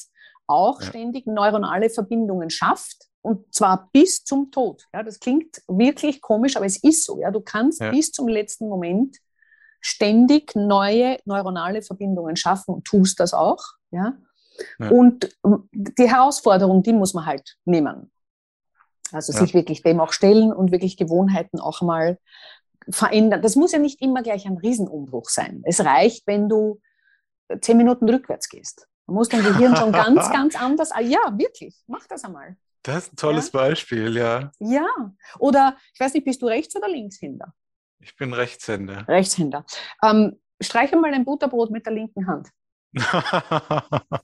auch 0.47 0.81
ja. 0.81 0.89
ständig 0.89 1.27
neuronale 1.27 1.91
Verbindungen 1.91 2.51
schafft 2.51 3.09
und 3.23 3.55
zwar 3.55 3.89
bis 3.93 4.25
zum 4.25 4.51
Tod. 4.51 4.87
Ja, 4.93 5.03
das 5.03 5.21
klingt 5.21 5.63
wirklich 5.69 6.21
komisch, 6.21 6.57
aber 6.57 6.67
es 6.67 6.83
ist 6.83 7.05
so. 7.05 7.19
Ja, 7.21 7.31
du 7.31 7.41
kannst 7.41 7.81
ja. 7.81 7.91
bis 7.91 8.11
zum 8.11 8.29
letzten 8.29 8.69
Moment 8.69 9.19
ständig 9.81 10.55
neue 10.55 11.19
neuronale 11.25 11.83
Verbindungen 11.83 12.37
schaffen 12.37 12.75
und 12.75 12.85
tust 12.85 13.21
das 13.21 13.33
auch. 13.33 13.63
Ja? 13.91 14.17
Ja. 14.79 14.89
Und 14.91 15.37
die 15.73 16.09
Herausforderung, 16.09 16.83
die 16.83 16.93
muss 16.93 17.15
man 17.15 17.27
halt 17.27 17.57
nehmen. 17.65 18.11
Also 19.13 19.33
ja. 19.33 19.41
sich 19.41 19.55
wirklich 19.55 19.83
dem 19.83 20.01
auch 20.01 20.13
stellen 20.13 20.53
und 20.53 20.73
wirklich 20.73 20.97
Gewohnheiten 20.97 21.61
auch 21.61 21.83
mal 21.83 22.19
verändern. 22.89 23.43
Das 23.43 23.57
muss 23.57 23.73
ja 23.73 23.79
nicht 23.79 24.01
immer 24.01 24.23
gleich 24.23 24.47
ein 24.47 24.57
Riesenumbruch 24.57 25.29
sein. 25.29 25.63
Es 25.65 25.85
reicht, 25.85 26.27
wenn 26.27 26.49
du 26.49 26.81
zehn 27.61 27.77
Minuten 27.77 28.09
rückwärts 28.09 28.49
gehst. 28.49 28.89
Du 29.07 29.15
musst 29.15 29.33
dein 29.33 29.43
Gehirn 29.43 29.77
schon 29.77 29.93
ganz, 29.93 30.31
ganz 30.33 30.57
anders. 30.57 30.93
Ah, 30.93 31.01
ja, 31.01 31.21
wirklich, 31.37 31.77
mach 31.87 32.07
das 32.07 32.25
einmal. 32.25 32.57
Das 32.83 33.05
ist 33.05 33.13
ein 33.13 33.17
tolles 33.17 33.53
ja? 33.53 33.61
Beispiel, 33.61 34.17
ja. 34.17 34.51
Ja. 34.59 34.87
Oder 35.39 35.77
ich 35.95 36.01
weiß 36.01 36.15
nicht, 36.15 36.25
bist 36.25 36.43
du 36.43 36.47
Rechts- 36.47 36.75
oder 36.75 36.89
Linkshänder? 36.89 37.55
Ich 38.01 38.17
bin 38.17 38.33
Rechtshänder. 38.33 39.07
Rechtshänder. 39.07 39.65
Ähm, 40.03 40.41
streiche 40.61 40.97
mal 40.97 41.13
ein 41.15 41.25
Butterbrot 41.25 41.71
mit 41.71 41.87
der 41.87 41.93
linken 41.93 42.27
Hand. 42.27 42.49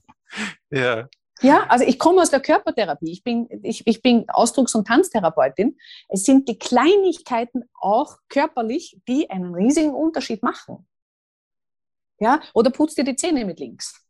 ja. 0.69 1.07
Ja, 1.41 1.65
also 1.67 1.85
ich 1.85 1.97
komme 1.97 2.21
aus 2.21 2.31
der 2.31 2.41
Körpertherapie. 2.41 3.11
Ich 3.11 3.23
bin, 3.23 3.47
ich, 3.63 3.87
ich 3.87 4.01
bin 4.01 4.29
Ausdrucks- 4.29 4.75
und 4.75 4.85
Tanztherapeutin. 4.85 5.77
Es 6.09 6.25
sind 6.25 6.49
die 6.49 6.59
Kleinigkeiten 6.59 7.69
auch 7.79 8.17
körperlich, 8.27 8.99
die 9.07 9.29
einen 9.29 9.55
riesigen 9.55 9.93
Unterschied 9.93 10.43
machen. 10.43 10.85
Ja, 12.19 12.41
oder 12.53 12.71
putz 12.71 12.95
dir 12.95 13.05
die 13.05 13.15
Zähne 13.15 13.45
mit 13.45 13.59
links. 13.59 14.05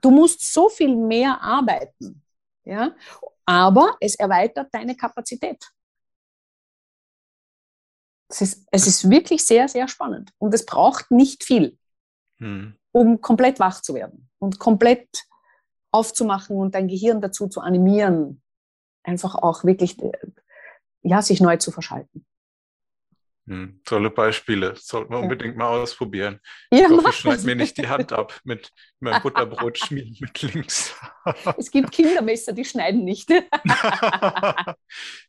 Du 0.00 0.10
musst 0.10 0.52
so 0.52 0.68
viel 0.68 0.94
mehr 0.96 1.40
arbeiten. 1.40 2.22
Ja, 2.64 2.94
aber 3.44 3.96
es 4.00 4.14
erweitert 4.14 4.72
deine 4.72 4.96
Kapazität. 4.96 5.64
Es 8.28 8.40
ist, 8.40 8.68
es 8.70 8.86
ist 8.86 9.10
wirklich 9.10 9.44
sehr, 9.44 9.66
sehr 9.66 9.88
spannend. 9.88 10.30
Und 10.38 10.54
es 10.54 10.64
braucht 10.64 11.10
nicht 11.10 11.42
viel. 11.42 11.76
Hm 12.40 12.74
um 12.92 13.20
komplett 13.20 13.60
wach 13.60 13.80
zu 13.82 13.94
werden 13.94 14.28
und 14.38 14.58
komplett 14.58 15.24
aufzumachen 15.92 16.56
und 16.56 16.74
dein 16.74 16.88
Gehirn 16.88 17.20
dazu 17.20 17.48
zu 17.48 17.60
animieren, 17.60 18.42
einfach 19.02 19.34
auch 19.34 19.64
wirklich 19.64 19.96
ja, 21.02 21.22
sich 21.22 21.40
neu 21.40 21.56
zu 21.56 21.70
verschalten. 21.70 22.26
Hm, 23.46 23.80
tolle 23.84 24.10
Beispiele. 24.10 24.74
Sollten 24.76 25.10
wir 25.12 25.16
ja. 25.16 25.22
unbedingt 25.22 25.56
mal 25.56 25.66
ausprobieren. 25.68 26.38
Ja, 26.70 26.86
ich 26.86 26.90
hoffe, 26.90 27.08
ich 27.08 27.16
schneide 27.16 27.42
mir 27.42 27.56
nicht 27.56 27.78
die 27.78 27.88
Hand 27.88 28.12
ab 28.12 28.38
mit 28.44 28.70
meinem 29.00 29.22
Butterbrot 29.22 29.78
schmieden 29.84 30.16
mit 30.20 30.42
links. 30.42 30.94
es 31.56 31.70
gibt 31.70 31.90
Kindermesser, 31.90 32.52
die 32.52 32.64
schneiden 32.64 33.04
nicht. 33.04 33.30
ja, 33.30 34.74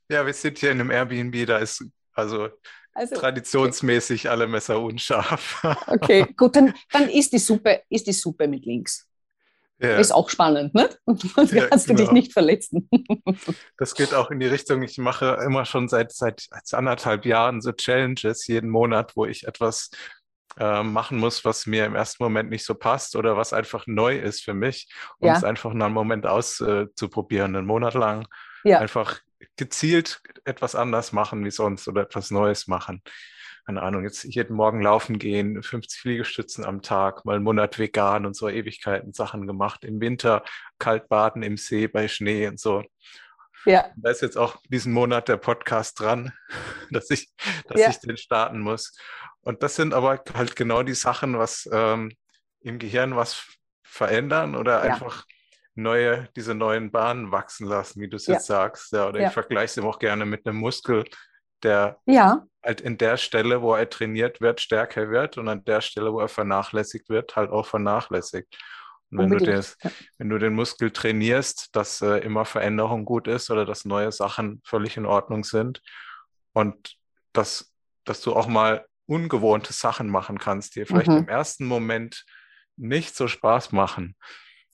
wir 0.08 0.34
sind 0.34 0.60
hier 0.60 0.72
in 0.72 0.82
einem 0.82 0.92
Airbnb, 0.92 1.48
da 1.48 1.58
ist 1.58 1.84
also 2.14 2.50
also, 2.94 3.16
Traditionsmäßig 3.16 4.30
alle 4.30 4.48
Messer 4.48 4.82
unscharf. 4.82 5.64
okay, 5.88 6.26
gut, 6.36 6.56
dann, 6.56 6.74
dann 6.92 7.10
ist, 7.10 7.32
die 7.34 7.40
Suppe, 7.40 7.82
ist 7.90 8.08
die 8.08 8.14
Suppe 8.14 8.48
mit 8.48 8.66
links. 8.66 9.08
Ja. 9.80 9.98
Ist 9.98 10.12
auch 10.12 10.30
spannend, 10.30 10.76
ne? 10.76 10.90
Und 11.06 11.24
du 11.24 11.28
ja, 11.56 11.68
genau. 11.68 11.84
du 11.88 11.94
dich 11.96 12.12
nicht 12.12 12.34
verletzen. 12.34 12.88
Das 13.78 13.96
geht 13.96 14.14
auch 14.14 14.30
in 14.30 14.40
die 14.40 14.46
Richtung, 14.46 14.84
ich 14.84 15.00
mache 15.00 15.40
immer 15.44 15.66
schon 15.66 15.88
seit, 15.88 16.12
seit 16.12 16.48
anderthalb 16.72 17.26
Jahren 17.26 17.62
so 17.62 17.72
Challenges 17.72 18.46
jeden 18.46 18.70
Monat, 18.70 19.16
wo 19.16 19.26
ich 19.26 19.48
etwas 19.48 19.90
äh, 20.60 20.84
machen 20.84 21.18
muss, 21.18 21.46
was 21.46 21.66
mir 21.66 21.86
im 21.86 21.96
ersten 21.96 22.24
Moment 22.24 22.52
nicht 22.52 22.64
so 22.64 22.76
passt 22.76 23.16
oder 23.16 23.38
was 23.38 23.54
einfach 23.54 23.88
neu 23.88 24.20
ist 24.20 24.44
für 24.44 24.54
mich, 24.54 24.88
um 25.18 25.30
ja. 25.30 25.38
es 25.38 25.44
einfach 25.44 25.74
nur 25.74 25.86
einen 25.86 25.96
Moment 25.96 26.28
auszuprobieren, 26.28 27.56
äh, 27.56 27.58
einen 27.60 27.68
Monat 27.68 27.96
lang. 27.96 28.28
Ja. 28.64 28.80
Einfach 28.80 29.22
gezielt 29.56 30.22
etwas 30.46 30.76
anders 30.76 31.12
machen 31.12 31.44
wie 31.46 31.52
sonst 31.52 31.88
oder 31.88 32.02
etwas 32.04 32.32
Neues 32.32 32.68
machen 32.68 33.02
keine 33.66 33.82
Ahnung, 33.84 34.04
jetzt 34.04 34.24
jeden 34.24 34.56
Morgen 34.56 34.82
laufen 34.82 35.20
gehen, 35.20 35.62
50 35.62 36.04
Liegestützen 36.04 36.66
am 36.66 36.82
Tag, 36.82 37.26
mal 37.26 37.36
einen 37.36 37.44
Monat 37.44 37.78
vegan 37.78 38.26
und 38.26 38.36
so 38.36 38.50
Ewigkeiten 38.50 39.14
Sachen 39.14 39.46
gemacht. 39.48 39.86
Im 39.86 40.02
Winter 40.02 40.44
kalt 40.80 41.08
baden 41.10 41.44
im 41.44 41.58
See 41.58 41.88
bei 41.88 42.08
Schnee 42.08 42.48
und 42.48 42.60
so. 42.60 42.84
Ja. 43.66 43.92
Da 43.96 44.10
ist 44.10 44.22
jetzt 44.22 44.38
auch 44.38 44.58
diesen 44.70 44.94
Monat 44.94 45.28
der 45.28 45.38
Podcast 45.38 46.00
dran, 46.00 46.34
dass 46.92 47.10
ich, 47.12 47.32
dass 47.68 47.80
ja. 47.80 47.90
ich 47.90 48.00
den 48.00 48.18
starten 48.18 48.60
muss. 48.60 48.98
Und 49.42 49.64
das 49.64 49.76
sind 49.76 49.94
aber 49.94 50.24
halt 50.34 50.56
genau 50.56 50.84
die 50.84 50.96
Sachen, 50.96 51.38
was 51.38 51.70
ähm, 51.72 52.12
im 52.62 52.80
Gehirn 52.80 53.16
was 53.16 53.44
verändern 53.84 54.56
oder 54.56 54.86
ja. 54.86 54.94
einfach 54.94 55.26
neue, 55.76 56.30
diese 56.36 56.54
neuen 56.54 56.92
Bahnen 56.92 57.32
wachsen 57.32 57.68
lassen, 57.68 58.02
wie 58.02 58.10
du 58.10 58.18
es 58.18 58.28
ja. 58.28 58.36
jetzt 58.36 58.48
sagst. 58.48 58.92
Ja, 58.92 59.08
oder 59.08 59.26
ich 59.26 59.32
vergleiche 59.32 59.80
es 59.80 59.86
auch 59.86 60.00
gerne 60.00 60.26
mit 60.26 60.46
einem 60.46 60.58
Muskel, 60.58 61.06
der 61.64 62.00
ja. 62.06 62.46
halt 62.64 62.82
in 62.82 62.98
der 62.98 63.18
Stelle, 63.18 63.62
wo 63.62 63.74
er 63.76 63.90
trainiert 63.90 64.42
wird, 64.42 64.62
stärker 64.62 65.10
wird 65.10 65.38
und 65.38 65.48
an 65.48 65.64
der 65.66 65.82
Stelle, 65.82 66.12
wo 66.12 66.20
er 66.20 66.28
vernachlässigt 66.28 67.10
wird, 67.10 67.36
halt 67.36 67.52
auch 67.52 67.66
vernachlässigt. 67.66 68.58
Und 69.12 69.20
wenn 69.20 69.30
du, 69.30 69.38
des, 69.38 69.78
wenn 70.18 70.30
du 70.30 70.38
den 70.38 70.54
Muskel 70.54 70.92
trainierst, 70.92 71.76
dass 71.76 72.02
äh, 72.02 72.20
immer 72.20 72.46
Veränderung 72.46 73.04
gut 73.04 73.28
ist 73.28 73.52
oder 73.52 73.66
dass 73.66 73.84
neue 73.84 74.12
Sachen 74.12 74.62
völlig 74.66 74.96
in 74.96 75.06
Ordnung 75.06 75.44
sind 75.44 75.82
und 76.54 76.96
dass, 77.34 77.74
dass 78.06 78.22
du 78.22 78.34
auch 78.34 78.48
mal 78.48 78.86
ungewohnte 79.08 79.74
Sachen 79.74 80.10
machen 80.10 80.38
kannst, 80.38 80.76
die 80.76 80.86
vielleicht 80.86 81.10
mhm. 81.10 81.18
im 81.18 81.28
ersten 81.28 81.66
Moment 81.66 82.24
nicht 82.78 83.14
so 83.14 83.28
Spaß 83.28 83.74
machen, 83.74 84.16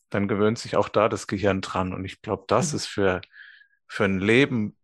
dann 0.09 0.27
gewöhnt 0.27 0.59
sich 0.59 0.75
auch 0.75 0.89
da 0.89 1.09
das 1.09 1.27
Gehirn 1.27 1.61
dran. 1.61 1.93
Und 1.93 2.05
ich 2.05 2.21
glaube, 2.21 2.45
das 2.47 2.71
mhm. 2.71 2.75
ist 2.77 2.85
für, 2.87 3.21
für 3.87 4.05
ein 4.05 4.19
Leben 4.19 4.75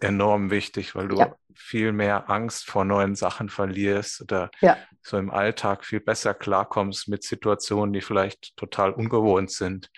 enorm 0.00 0.50
wichtig, 0.50 0.94
weil 0.94 1.08
du 1.08 1.16
ja. 1.16 1.34
viel 1.54 1.92
mehr 1.92 2.30
Angst 2.30 2.66
vor 2.66 2.84
neuen 2.84 3.16
Sachen 3.16 3.48
verlierst 3.48 4.20
oder 4.22 4.50
ja. 4.60 4.76
so 5.02 5.18
im 5.18 5.30
Alltag 5.30 5.84
viel 5.84 6.00
besser 6.00 6.32
klarkommst 6.32 7.08
mit 7.08 7.24
Situationen, 7.24 7.92
die 7.92 8.00
vielleicht 8.00 8.56
total 8.56 8.92
ungewohnt 8.92 9.50
sind, 9.50 9.90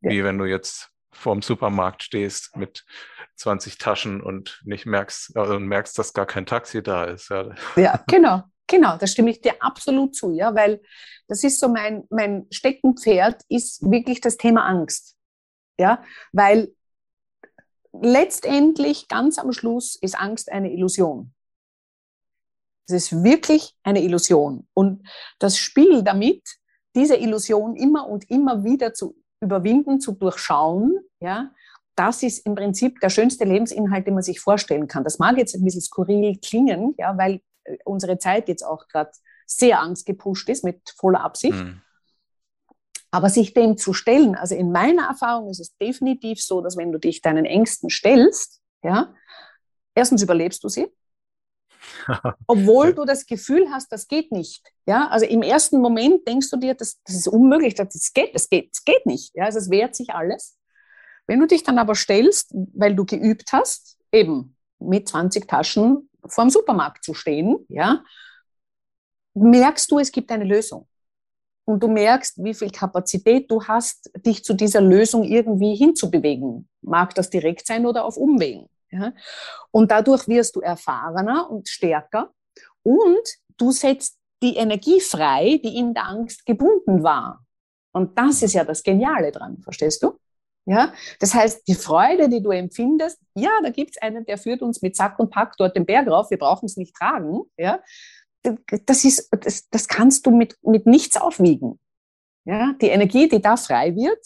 ja. 0.00 0.10
wie 0.10 0.24
wenn 0.24 0.38
du 0.38 0.46
jetzt 0.46 0.90
vorm 1.12 1.42
Supermarkt 1.42 2.02
stehst 2.02 2.56
mit 2.56 2.84
20 3.36 3.78
Taschen 3.78 4.20
und 4.20 4.60
nicht 4.64 4.86
merkst, 4.86 5.36
also 5.36 5.58
merkst, 5.58 5.98
dass 5.98 6.12
gar 6.12 6.26
kein 6.26 6.46
Taxi 6.46 6.82
da 6.82 7.04
ist. 7.04 7.30
Ja, 7.30 7.54
ja 7.76 8.04
genau. 8.06 8.44
Genau, 8.70 8.96
da 8.96 9.08
stimme 9.08 9.30
ich 9.30 9.40
dir 9.40 9.60
absolut 9.60 10.14
zu, 10.14 10.30
ja, 10.30 10.54
weil 10.54 10.80
das 11.26 11.42
ist 11.42 11.58
so 11.58 11.68
mein, 11.68 12.04
mein 12.08 12.46
Steckenpferd 12.52 13.42
ist 13.48 13.82
wirklich 13.82 14.20
das 14.20 14.36
Thema 14.36 14.64
Angst. 14.64 15.16
Ja, 15.76 16.04
weil 16.32 16.72
letztendlich, 17.92 19.08
ganz 19.08 19.38
am 19.40 19.50
Schluss, 19.52 19.96
ist 20.00 20.16
Angst 20.16 20.52
eine 20.52 20.72
Illusion. 20.72 21.34
Es 22.86 22.94
ist 22.94 23.24
wirklich 23.24 23.74
eine 23.82 24.04
Illusion. 24.04 24.68
Und 24.72 25.04
das 25.40 25.58
Spiel 25.58 26.04
damit, 26.04 26.42
diese 26.94 27.16
Illusion 27.16 27.74
immer 27.74 28.06
und 28.06 28.30
immer 28.30 28.62
wieder 28.62 28.94
zu 28.94 29.16
überwinden, 29.40 30.00
zu 30.00 30.12
durchschauen, 30.12 30.96
ja, 31.18 31.50
das 31.96 32.22
ist 32.22 32.46
im 32.46 32.54
Prinzip 32.54 33.00
der 33.00 33.10
schönste 33.10 33.44
Lebensinhalt, 33.44 34.06
den 34.06 34.14
man 34.14 34.22
sich 34.22 34.38
vorstellen 34.38 34.86
kann. 34.86 35.02
Das 35.02 35.18
mag 35.18 35.38
jetzt 35.38 35.56
ein 35.56 35.64
bisschen 35.64 35.82
skurril 35.82 36.38
klingen, 36.38 36.94
ja, 36.98 37.18
weil 37.18 37.40
unsere 37.84 38.18
Zeit 38.18 38.48
jetzt 38.48 38.62
auch 38.62 38.88
gerade 38.88 39.10
sehr 39.46 39.80
angstgepusht 39.80 40.48
ist 40.48 40.64
mit 40.64 40.80
voller 40.96 41.22
Absicht. 41.22 41.58
Mhm. 41.58 41.82
Aber 43.10 43.28
sich 43.28 43.54
dem 43.54 43.76
zu 43.76 43.92
stellen, 43.92 44.36
also 44.36 44.54
in 44.54 44.70
meiner 44.70 45.08
Erfahrung 45.08 45.50
ist 45.50 45.58
es 45.58 45.76
definitiv 45.76 46.40
so, 46.40 46.60
dass 46.60 46.76
wenn 46.76 46.92
du 46.92 46.98
dich 46.98 47.20
deinen 47.22 47.44
Ängsten 47.44 47.90
stellst, 47.90 48.60
ja, 48.84 49.12
erstens 49.94 50.22
überlebst 50.22 50.62
du 50.62 50.68
sie, 50.68 50.86
obwohl 52.46 52.94
du 52.94 53.04
das 53.04 53.26
Gefühl 53.26 53.66
hast, 53.70 53.90
das 53.90 54.06
geht 54.06 54.30
nicht. 54.30 54.62
Ja, 54.86 55.08
also 55.08 55.26
im 55.26 55.42
ersten 55.42 55.80
Moment 55.80 56.26
denkst 56.26 56.50
du 56.50 56.56
dir, 56.56 56.74
das, 56.74 57.00
das 57.04 57.16
ist 57.16 57.28
unmöglich, 57.28 57.74
das 57.74 58.12
geht, 58.12 58.34
das 58.34 58.48
geht, 58.48 58.70
das 58.72 58.84
geht 58.84 59.06
nicht. 59.06 59.34
Ja, 59.34 59.46
also 59.46 59.58
es 59.58 59.70
wehrt 59.70 59.96
sich 59.96 60.14
alles. 60.14 60.56
Wenn 61.26 61.40
du 61.40 61.46
dich 61.46 61.62
dann 61.62 61.78
aber 61.78 61.94
stellst, 61.94 62.54
weil 62.74 62.94
du 62.94 63.04
geübt 63.04 63.52
hast, 63.52 63.98
eben 64.12 64.56
mit 64.78 65.08
20 65.08 65.46
Taschen 65.46 66.09
vorm 66.26 66.50
Supermarkt 66.50 67.04
zu 67.04 67.14
stehen, 67.14 67.64
ja, 67.68 68.02
merkst 69.34 69.90
du, 69.90 69.98
es 69.98 70.12
gibt 70.12 70.30
eine 70.30 70.44
Lösung 70.44 70.88
und 71.64 71.82
du 71.82 71.88
merkst, 71.88 72.42
wie 72.42 72.54
viel 72.54 72.70
Kapazität 72.70 73.50
du 73.50 73.62
hast, 73.62 74.10
dich 74.26 74.44
zu 74.44 74.54
dieser 74.54 74.80
Lösung 74.80 75.24
irgendwie 75.24 75.74
hinzubewegen. 75.76 76.68
Mag 76.82 77.14
das 77.14 77.30
direkt 77.30 77.66
sein 77.66 77.86
oder 77.86 78.04
auf 78.04 78.16
Umwegen. 78.16 78.68
Ja? 78.90 79.12
Und 79.70 79.90
dadurch 79.90 80.26
wirst 80.28 80.56
du 80.56 80.60
erfahrener 80.60 81.50
und 81.50 81.68
stärker 81.68 82.32
und 82.82 83.28
du 83.56 83.70
setzt 83.70 84.18
die 84.42 84.56
Energie 84.56 85.00
frei, 85.00 85.60
die 85.62 85.76
in 85.76 85.94
der 85.94 86.08
Angst 86.08 86.46
gebunden 86.46 87.02
war. 87.02 87.44
Und 87.92 88.18
das 88.18 88.42
ist 88.42 88.54
ja 88.54 88.64
das 88.64 88.82
Geniale 88.82 89.32
dran, 89.32 89.58
verstehst 89.62 90.02
du? 90.02 90.18
Ja, 90.66 90.92
das 91.18 91.34
heißt, 91.34 91.66
die 91.66 91.74
Freude, 91.74 92.28
die 92.28 92.42
du 92.42 92.50
empfindest, 92.50 93.18
ja, 93.34 93.50
da 93.62 93.70
gibt 93.70 93.92
es 93.92 94.02
einen, 94.02 94.24
der 94.26 94.38
führt 94.38 94.62
uns 94.62 94.82
mit 94.82 94.94
Sack 94.94 95.18
und 95.18 95.30
Pack 95.30 95.54
dort 95.56 95.74
den 95.74 95.86
Berg 95.86 96.06
rauf, 96.06 96.30
wir 96.30 96.38
brauchen 96.38 96.66
es 96.66 96.76
nicht 96.76 96.94
tragen, 96.94 97.40
ja, 97.56 97.80
das, 98.86 99.04
ist, 99.04 99.28
das, 99.30 99.68
das 99.68 99.88
kannst 99.88 100.26
du 100.26 100.30
mit, 100.30 100.56
mit 100.62 100.86
nichts 100.86 101.16
aufwiegen. 101.16 101.78
Ja? 102.44 102.74
Die 102.80 102.88
Energie, 102.88 103.28
die 103.28 103.40
da 103.40 103.56
frei 103.56 103.94
wird, 103.94 104.18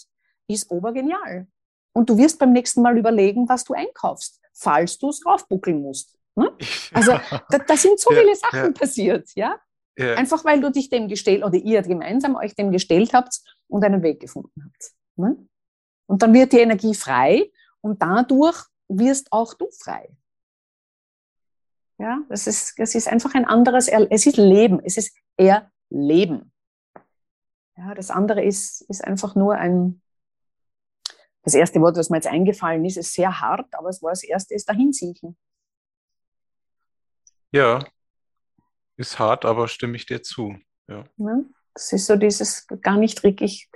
ist 0.49 0.71
obergenial. 0.71 1.47
Und 1.93 2.11
du 2.11 2.19
wirst 2.19 2.39
beim 2.39 2.53
nächsten 2.53 2.83
Mal 2.83 2.99
überlegen, 2.99 3.49
was 3.49 3.65
du 3.65 3.75
einkaufst, 3.75 4.41
falls 4.53 4.99
du 4.99 5.11
es 5.11 5.25
raufbuckeln 5.25 5.81
musst. 5.81 6.17
Ne? 6.37 6.53
Also 6.93 7.13
da, 7.51 7.59
da, 7.59 7.77
sind 7.77 7.99
so 7.99 8.13
ja, 8.13 8.21
viele 8.21 8.37
Sachen 8.37 8.59
ja. 8.59 8.71
passiert, 8.71 9.31
ja? 9.35 9.57
ja? 9.97 10.15
Einfach 10.15 10.45
weil 10.45 10.61
du 10.61 10.71
dich 10.71 10.91
dem 10.91 11.09
gestellt 11.09 11.45
oder 11.45 11.57
ihr 11.57 11.83
gemeinsam 11.83 12.37
euch 12.37 12.55
dem 12.55 12.71
gestellt 12.71 13.13
habt 13.13 13.41
und 13.69 13.85
einen 13.85 14.03
Weg 14.03 14.21
gefunden 14.21 14.63
habt. 14.65 14.93
Ne? 15.17 15.37
Und 16.07 16.23
dann 16.23 16.33
wird 16.35 16.53
die 16.53 16.61
Energie 16.61 16.95
frei 16.95 17.51
und 17.81 18.03
dadurch 18.03 18.65
wirst 18.89 19.33
auch 19.33 19.55
du 19.55 19.71
frei. 19.71 20.09
Ja, 21.99 22.23
das 22.29 22.47
ist, 22.47 22.79
das 22.79 22.95
ist 22.95 23.09
einfach 23.09 23.35
ein 23.35 23.45
anderes, 23.45 23.89
es 23.89 24.27
ist 24.27 24.37
Leben, 24.37 24.81
es 24.85 24.97
ist 24.97 25.17
Erleben. 25.37 26.53
Ja, 27.77 27.95
das 27.95 28.11
andere 28.11 28.43
ist, 28.43 28.83
ist 28.83 29.05
einfach 29.05 29.35
nur 29.35 29.55
ein, 29.55 30.03
das 31.43 31.55
erste 31.55 31.81
Wort, 31.81 31.97
was 31.97 32.11
mir 32.11 32.17
jetzt 32.17 32.27
eingefallen 32.27 32.85
ist, 32.85 32.97
ist 32.97 33.13
sehr 33.13 33.41
hart, 33.41 33.75
aber 33.75 33.89
es 33.89 34.03
war 34.03 34.11
das 34.11 34.25
erste, 34.25 34.55
ist 34.55 34.69
dahinsiechen. 34.69 35.37
Ja, 37.53 37.85
ist 38.97 39.19
hart, 39.19 39.45
aber 39.45 39.69
stimme 39.69 39.97
ich 39.97 40.07
dir 40.07 40.23
zu. 40.23 40.57
Ja. 40.89 41.05
ja 41.17 41.45
das 41.75 41.93
ist 41.93 42.07
so 42.07 42.17
dieses 42.17 42.67
gar 42.83 42.97
nicht 42.97 43.23
wirklich 43.23 43.69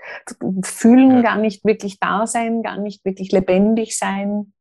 fühlen, 0.62 1.16
ja. 1.16 1.22
gar 1.22 1.38
nicht 1.38 1.64
wirklich 1.64 1.98
da 1.98 2.26
sein, 2.26 2.62
gar 2.62 2.78
nicht 2.78 3.04
wirklich 3.04 3.32
lebendig 3.32 3.98
sein. 3.98 4.52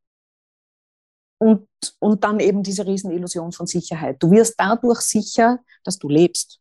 Und, 1.40 1.68
und 2.00 2.24
dann 2.24 2.40
eben 2.40 2.64
diese 2.64 2.88
Riesenillusion 2.88 3.52
von 3.52 3.68
Sicherheit. 3.68 4.18
Du 4.20 4.32
wirst 4.32 4.56
dadurch 4.58 5.02
sicher, 5.02 5.60
dass 5.84 6.00
du 6.00 6.10
lebst. 6.10 6.60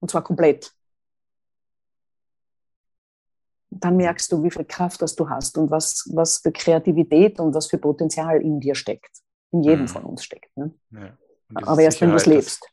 Und 0.00 0.10
zwar 0.10 0.24
komplett. 0.24 0.72
dann 3.80 3.96
merkst 3.96 4.30
du, 4.32 4.42
wie 4.42 4.50
viel 4.50 4.64
Kraft 4.64 5.02
das 5.02 5.14
du 5.14 5.28
hast 5.28 5.58
und 5.58 5.70
was, 5.70 6.08
was 6.12 6.38
für 6.38 6.52
Kreativität 6.52 7.38
und 7.40 7.54
was 7.54 7.66
für 7.66 7.78
Potenzial 7.78 8.40
in 8.40 8.60
dir 8.60 8.74
steckt. 8.74 9.20
In 9.52 9.62
jedem 9.62 9.82
mhm. 9.82 9.88
von 9.88 10.04
uns 10.04 10.24
steckt. 10.24 10.56
Ne? 10.56 10.74
Ja. 10.90 11.16
Aber 11.54 11.82
erst 11.82 12.00
wenn 12.00 12.10
du 12.10 12.16
es 12.16 12.26
lebst. 12.26 12.66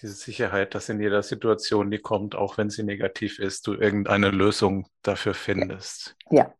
Diese 0.00 0.14
Sicherheit, 0.14 0.74
dass 0.74 0.88
in 0.88 1.00
jeder 1.00 1.22
Situation, 1.22 1.90
die 1.90 1.98
kommt, 1.98 2.34
auch 2.34 2.58
wenn 2.58 2.70
sie 2.70 2.82
negativ 2.82 3.38
ist, 3.38 3.66
du 3.66 3.74
irgendeine 3.74 4.30
Lösung 4.30 4.86
dafür 5.02 5.34
findest. 5.34 6.16
Ja, 6.30 6.52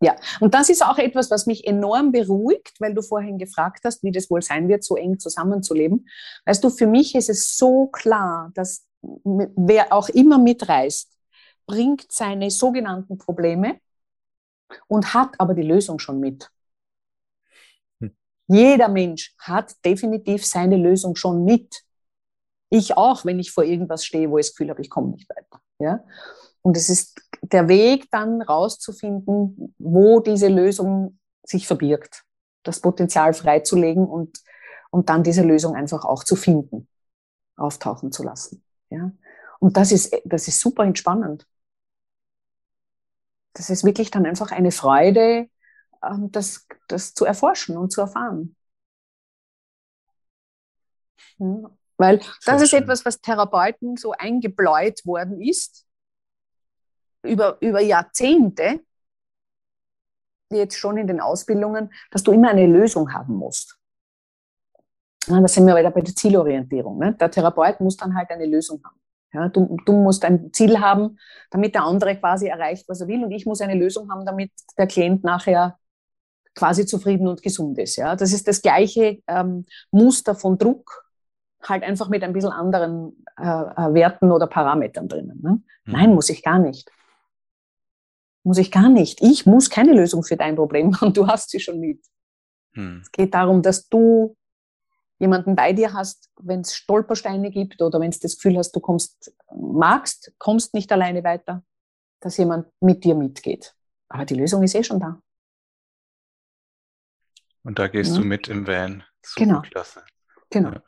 ja, 0.00 0.16
und 0.40 0.52
das 0.52 0.68
ist 0.68 0.84
auch 0.84 0.98
etwas, 0.98 1.30
was 1.30 1.46
mich 1.46 1.66
enorm 1.66 2.12
beruhigt, 2.12 2.74
weil 2.80 2.92
du 2.92 3.00
vorhin 3.00 3.38
gefragt 3.38 3.80
hast, 3.84 4.02
wie 4.02 4.12
das 4.12 4.28
wohl 4.28 4.42
sein 4.42 4.68
wird, 4.68 4.84
so 4.84 4.96
eng 4.96 5.18
zusammenzuleben. 5.18 6.06
Weißt 6.44 6.62
du, 6.62 6.68
für 6.68 6.86
mich 6.86 7.14
ist 7.14 7.30
es 7.30 7.56
so 7.56 7.86
klar, 7.86 8.50
dass 8.54 8.86
wer 9.02 9.92
auch 9.92 10.10
immer 10.10 10.38
mitreist, 10.38 11.10
bringt 11.66 12.12
seine 12.12 12.50
sogenannten 12.50 13.16
Probleme 13.16 13.80
und 14.86 15.14
hat 15.14 15.34
aber 15.38 15.54
die 15.54 15.62
Lösung 15.62 15.98
schon 15.98 16.20
mit. 16.20 16.50
Hm. 18.00 18.14
Jeder 18.48 18.88
Mensch 18.88 19.34
hat 19.38 19.74
definitiv 19.84 20.44
seine 20.44 20.76
Lösung 20.76 21.16
schon 21.16 21.44
mit. 21.44 21.82
Ich 22.74 22.96
auch, 22.96 23.24
wenn 23.24 23.38
ich 23.38 23.52
vor 23.52 23.62
irgendwas 23.62 24.04
stehe, 24.04 24.28
wo 24.28 24.36
ich 24.36 24.46
das 24.46 24.56
Gefühl 24.56 24.70
habe, 24.70 24.82
ich 24.82 24.90
komme 24.90 25.10
nicht 25.10 25.30
weiter. 25.30 25.62
Ja? 25.78 26.04
Und 26.60 26.76
es 26.76 26.90
ist 26.90 27.20
der 27.40 27.68
Weg 27.68 28.10
dann 28.10 28.42
rauszufinden, 28.42 29.76
wo 29.78 30.18
diese 30.18 30.48
Lösung 30.48 31.20
sich 31.44 31.68
verbirgt, 31.68 32.24
das 32.64 32.80
Potenzial 32.80 33.32
freizulegen 33.32 34.04
und, 34.04 34.40
und 34.90 35.08
dann 35.08 35.22
diese 35.22 35.42
Lösung 35.42 35.76
einfach 35.76 36.04
auch 36.04 36.24
zu 36.24 36.34
finden, 36.34 36.88
auftauchen 37.56 38.10
zu 38.10 38.24
lassen. 38.24 38.64
Ja? 38.90 39.12
Und 39.60 39.76
das 39.76 39.92
ist, 39.92 40.12
das 40.24 40.48
ist 40.48 40.58
super 40.58 40.82
entspannend. 40.82 41.46
Das 43.52 43.70
ist 43.70 43.84
wirklich 43.84 44.10
dann 44.10 44.26
einfach 44.26 44.50
eine 44.50 44.72
Freude, 44.72 45.48
ähm, 46.02 46.32
das, 46.32 46.66
das 46.88 47.14
zu 47.14 47.24
erforschen 47.24 47.76
und 47.76 47.92
zu 47.92 48.00
erfahren. 48.00 48.56
Ja, 51.38 51.70
weil 51.96 52.20
das 52.44 52.62
ist 52.62 52.74
etwas, 52.74 53.04
was 53.04 53.20
Therapeuten 53.20 53.96
so 53.96 54.12
eingebläut 54.12 55.04
worden 55.06 55.40
ist, 55.40 55.86
über, 57.22 57.56
über 57.60 57.80
Jahrzehnte, 57.80 58.80
jetzt 60.50 60.76
schon 60.76 60.98
in 60.98 61.06
den 61.06 61.20
Ausbildungen, 61.20 61.92
dass 62.10 62.22
du 62.22 62.32
immer 62.32 62.50
eine 62.50 62.66
Lösung 62.66 63.12
haben 63.12 63.34
musst. 63.34 63.78
Ja, 65.26 65.40
da 65.40 65.48
sind 65.48 65.66
wir 65.66 65.76
wieder 65.76 65.90
bei 65.90 66.02
der 66.02 66.14
Zielorientierung. 66.14 66.98
Ne? 66.98 67.14
Der 67.14 67.30
Therapeut 67.30 67.80
muss 67.80 67.96
dann 67.96 68.14
halt 68.14 68.30
eine 68.30 68.46
Lösung 68.46 68.82
haben. 68.84 69.00
Ja, 69.32 69.48
du, 69.48 69.76
du, 69.84 69.92
musst 69.92 70.24
ein 70.24 70.52
Ziel 70.52 70.78
haben, 70.78 71.18
damit 71.50 71.74
der 71.74 71.82
andere 71.82 72.16
quasi 72.16 72.46
erreicht, 72.46 72.88
was 72.88 73.00
er 73.00 73.08
will. 73.08 73.24
Und 73.24 73.32
ich 73.32 73.46
muss 73.46 73.60
eine 73.60 73.74
Lösung 73.74 74.10
haben, 74.12 74.24
damit 74.24 74.52
der 74.78 74.86
Klient 74.86 75.24
nachher 75.24 75.78
quasi 76.54 76.86
zufrieden 76.86 77.26
und 77.26 77.42
gesund 77.42 77.78
ist. 77.78 77.96
Ja, 77.96 78.14
das 78.14 78.32
ist 78.32 78.46
das 78.46 78.62
gleiche 78.62 79.18
ähm, 79.26 79.66
Muster 79.90 80.36
von 80.36 80.56
Druck, 80.56 81.03
halt 81.68 81.82
einfach 81.82 82.08
mit 82.08 82.22
ein 82.22 82.32
bisschen 82.32 82.52
anderen 82.52 83.24
äh, 83.38 83.42
äh 83.42 83.94
Werten 83.94 84.30
oder 84.30 84.46
Parametern 84.46 85.08
drinnen. 85.08 85.40
Ne? 85.42 85.62
Mhm. 85.84 85.92
Nein, 85.92 86.14
muss 86.14 86.28
ich 86.28 86.42
gar 86.42 86.58
nicht. 86.58 86.90
Muss 88.42 88.58
ich 88.58 88.70
gar 88.70 88.88
nicht. 88.88 89.22
Ich 89.22 89.46
muss 89.46 89.70
keine 89.70 89.94
Lösung 89.94 90.22
für 90.22 90.36
dein 90.36 90.56
Problem 90.56 90.96
und 91.00 91.16
du 91.16 91.26
hast 91.26 91.50
sie 91.50 91.60
schon 91.60 91.80
mit. 91.80 92.04
Mhm. 92.74 93.00
Es 93.02 93.12
geht 93.12 93.34
darum, 93.34 93.62
dass 93.62 93.88
du 93.88 94.36
jemanden 95.18 95.56
bei 95.56 95.72
dir 95.72 95.92
hast, 95.92 96.30
wenn 96.40 96.60
es 96.60 96.74
Stolpersteine 96.74 97.50
gibt 97.50 97.80
oder 97.80 98.00
wenn 98.00 98.10
du 98.10 98.18
das 98.18 98.36
Gefühl 98.36 98.58
hast, 98.58 98.72
du 98.72 98.80
kommst, 98.80 99.34
magst, 99.54 100.34
kommst 100.38 100.74
nicht 100.74 100.92
alleine 100.92 101.24
weiter, 101.24 101.64
dass 102.20 102.36
jemand 102.36 102.66
mit 102.80 103.04
dir 103.04 103.14
mitgeht. 103.14 103.74
Aber 104.08 104.24
die 104.24 104.34
Lösung 104.34 104.62
ist 104.62 104.74
eh 104.74 104.84
schon 104.84 105.00
da. 105.00 105.20
Und 107.62 107.78
da 107.78 107.88
gehst 107.88 108.14
ja. 108.14 108.20
du 108.20 108.26
mit 108.26 108.48
im 108.48 108.66
Van. 108.66 109.02
Super 109.22 109.46
genau. 109.46 109.60
klasse. 109.62 110.04
Genau. 110.50 110.72
Ja. 110.72 110.82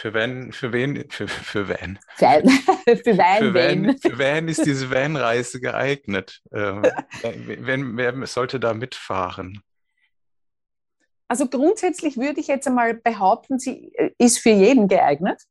Für 0.00 0.14
wen, 0.14 0.52
für 0.52 0.72
wen, 0.72 1.10
für, 1.10 1.26
für 1.26 1.68
Van. 1.68 1.98
Für, 2.14 2.24
für, 3.04 3.18
Van, 3.18 3.38
für, 3.38 3.54
Van, 3.54 3.98
für 3.98 4.16
Van 4.16 4.46
ist 4.46 4.64
diese 4.64 4.88
Van-Reise 4.92 5.58
geeignet. 5.58 6.40
Ähm, 6.52 6.86
wenn, 7.58 7.96
wer 7.96 8.24
sollte 8.28 8.60
da 8.60 8.74
mitfahren? 8.74 9.60
Also 11.26 11.48
grundsätzlich 11.48 12.16
würde 12.16 12.38
ich 12.38 12.46
jetzt 12.46 12.68
einmal 12.68 12.94
behaupten, 12.94 13.58
sie 13.58 13.92
äh, 13.96 14.12
ist 14.18 14.38
für 14.38 14.50
jeden 14.50 14.86
geeignet. 14.86 15.42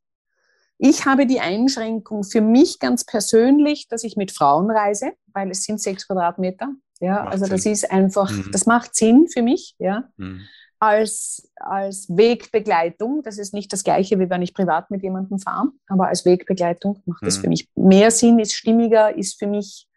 Ich 0.77 1.05
habe 1.05 1.25
die 1.25 1.41
Einschränkung 1.41 2.23
für 2.23 2.39
mich 2.39 2.79
ganz 2.79 3.03
persönlich, 3.03 3.89
dass 3.89 4.05
ich 4.05 4.15
mit 4.15 4.31
Frauen 4.31 4.71
reise, 4.71 5.12
weil 5.33 5.51
es 5.51 5.63
sind 5.63 5.81
sechs 5.81 6.07
Quadratmeter. 6.07 6.69
Ja, 7.01 7.23
macht 7.23 7.33
also 7.33 7.45
Sinn. 7.47 7.53
das 7.53 7.65
ist 7.65 7.91
einfach, 7.91 8.31
mhm. 8.31 8.49
das 8.53 8.65
macht 8.65 8.95
Sinn 8.95 9.27
für 9.27 9.41
mich, 9.41 9.75
ja. 9.77 10.10
Mhm. 10.15 10.47
Als, 10.79 11.51
als 11.55 12.07
Wegbegleitung, 12.15 13.23
das 13.23 13.39
ist 13.39 13.53
nicht 13.53 13.73
das 13.73 13.83
Gleiche, 13.83 14.19
wie 14.19 14.29
wenn 14.29 14.43
ich 14.43 14.53
privat 14.53 14.91
mit 14.91 15.01
jemandem 15.01 15.39
fahre, 15.39 15.71
aber 15.87 16.07
als 16.07 16.23
Wegbegleitung 16.23 17.01
macht 17.05 17.25
das 17.25 17.37
mhm. 17.37 17.41
für 17.41 17.49
mich 17.49 17.69
mehr 17.75 18.11
Sinn, 18.11 18.37
ist 18.37 18.53
stimmiger, 18.53 19.15
ist 19.15 19.39
für 19.39 19.47
mich 19.47 19.87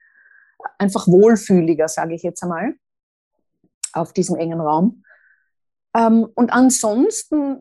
einfach 0.78 1.06
wohlfühliger, 1.06 1.88
sage 1.88 2.14
ich 2.14 2.22
jetzt 2.22 2.42
einmal, 2.42 2.74
auf 3.92 4.12
diesem 4.12 4.36
engen 4.36 4.60
Raum. 4.60 5.04
Ähm, 5.94 6.28
und 6.34 6.50
ansonsten, 6.50 7.60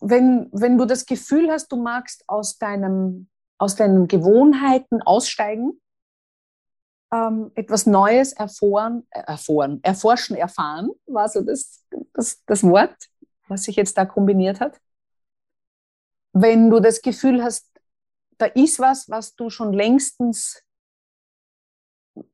wenn, 0.00 0.48
wenn 0.52 0.78
du 0.78 0.84
das 0.84 1.06
Gefühl 1.06 1.50
hast, 1.50 1.68
du 1.72 1.76
magst 1.76 2.24
aus, 2.26 2.58
deinem, 2.58 3.28
aus 3.58 3.76
deinen 3.76 4.08
Gewohnheiten 4.08 5.02
aussteigen, 5.02 5.80
ähm, 7.12 7.50
etwas 7.54 7.86
Neues 7.86 8.32
erfahren, 8.32 9.06
äh, 9.10 9.20
erfahren, 9.20 9.80
erforschen, 9.82 10.36
erfahren, 10.36 10.90
war 11.06 11.28
so 11.28 11.42
das, 11.42 11.84
das, 12.12 12.44
das 12.44 12.62
Wort, 12.62 12.96
was 13.48 13.64
sich 13.64 13.76
jetzt 13.76 13.96
da 13.98 14.04
kombiniert 14.04 14.60
hat. 14.60 14.80
Wenn 16.32 16.70
du 16.70 16.80
das 16.80 17.02
Gefühl 17.02 17.42
hast, 17.42 17.66
da 18.38 18.46
ist 18.46 18.78
was, 18.78 19.08
was 19.08 19.34
du 19.34 19.50
schon 19.50 19.72
längstens 19.72 20.62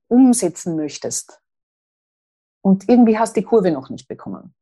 umsetzen 0.08 0.76
möchtest, 0.76 1.40
und 2.66 2.88
irgendwie 2.88 3.16
hast 3.16 3.36
die 3.36 3.44
Kurve 3.44 3.70
noch 3.70 3.90
nicht 3.90 4.08
bekommen. 4.08 4.52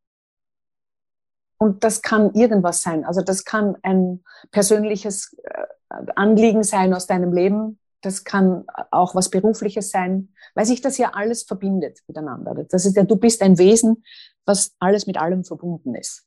Und 1.56 1.84
das 1.84 2.02
kann 2.02 2.34
irgendwas 2.34 2.82
sein. 2.82 3.02
Also 3.02 3.22
das 3.22 3.46
kann 3.46 3.78
ein 3.82 4.22
persönliches 4.50 5.34
äh, 5.42 5.66
Anliegen 6.14 6.64
sein 6.64 6.92
aus 6.92 7.06
deinem 7.06 7.32
Leben. 7.32 7.78
Das 8.04 8.24
kann 8.24 8.64
auch 8.90 9.14
was 9.14 9.30
Berufliches 9.30 9.90
sein, 9.90 10.28
weil 10.54 10.66
sich 10.66 10.80
das 10.80 10.98
ja 10.98 11.12
alles 11.14 11.44
verbindet 11.44 12.00
miteinander. 12.06 12.54
Das 12.68 12.84
ist 12.84 12.96
ja, 12.96 13.02
du 13.02 13.16
bist 13.16 13.42
ein 13.42 13.58
Wesen, 13.58 14.04
was 14.44 14.74
alles 14.78 15.06
mit 15.06 15.16
allem 15.16 15.44
verbunden 15.44 15.94
ist. 15.94 16.26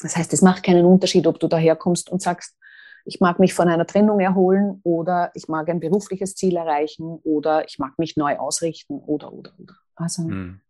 Das 0.00 0.16
heißt, 0.16 0.32
es 0.32 0.42
macht 0.42 0.62
keinen 0.62 0.84
Unterschied, 0.84 1.26
ob 1.26 1.40
du 1.40 1.48
daherkommst 1.48 2.10
und 2.10 2.20
sagst, 2.20 2.56
ich 3.04 3.20
mag 3.20 3.38
mich 3.38 3.54
von 3.54 3.68
einer 3.68 3.86
Trennung 3.86 4.20
erholen 4.20 4.80
oder 4.84 5.30
ich 5.34 5.48
mag 5.48 5.68
ein 5.68 5.80
berufliches 5.80 6.34
Ziel 6.34 6.56
erreichen 6.56 7.18
oder 7.24 7.66
ich 7.66 7.78
mag 7.78 7.98
mich 7.98 8.16
neu 8.16 8.36
ausrichten 8.36 8.98
oder, 8.98 9.32
oder, 9.32 9.52
oder. 9.58 9.74
Also, 9.96 10.24
hm. 10.24 10.60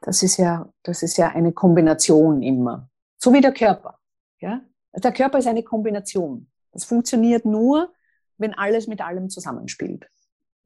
Das 0.00 0.22
ist 0.22 0.36
ja, 0.36 0.68
das 0.82 1.02
ist 1.02 1.16
ja 1.16 1.28
eine 1.28 1.52
Kombination 1.52 2.42
immer. 2.42 2.88
So 3.18 3.32
wie 3.32 3.40
der 3.40 3.52
Körper. 3.52 3.98
Ja? 4.40 4.60
Der 4.94 5.12
Körper 5.12 5.38
ist 5.38 5.46
eine 5.46 5.62
Kombination. 5.62 6.48
Das 6.72 6.84
funktioniert 6.84 7.44
nur, 7.44 7.92
wenn 8.38 8.54
alles 8.54 8.86
mit 8.86 9.00
allem 9.00 9.28
zusammenspielt. 9.30 10.08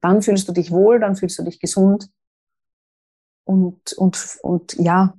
Dann 0.01 0.23
fühlst 0.23 0.49
du 0.49 0.53
dich 0.53 0.71
wohl, 0.71 0.99
dann 1.01 1.17
fühlst 1.17 1.39
du 1.39 1.43
dich 1.43 1.61
gesund. 1.61 2.09
Und, 3.45 3.93
und, 3.95 4.39
und 4.43 4.75
ja, 4.75 5.15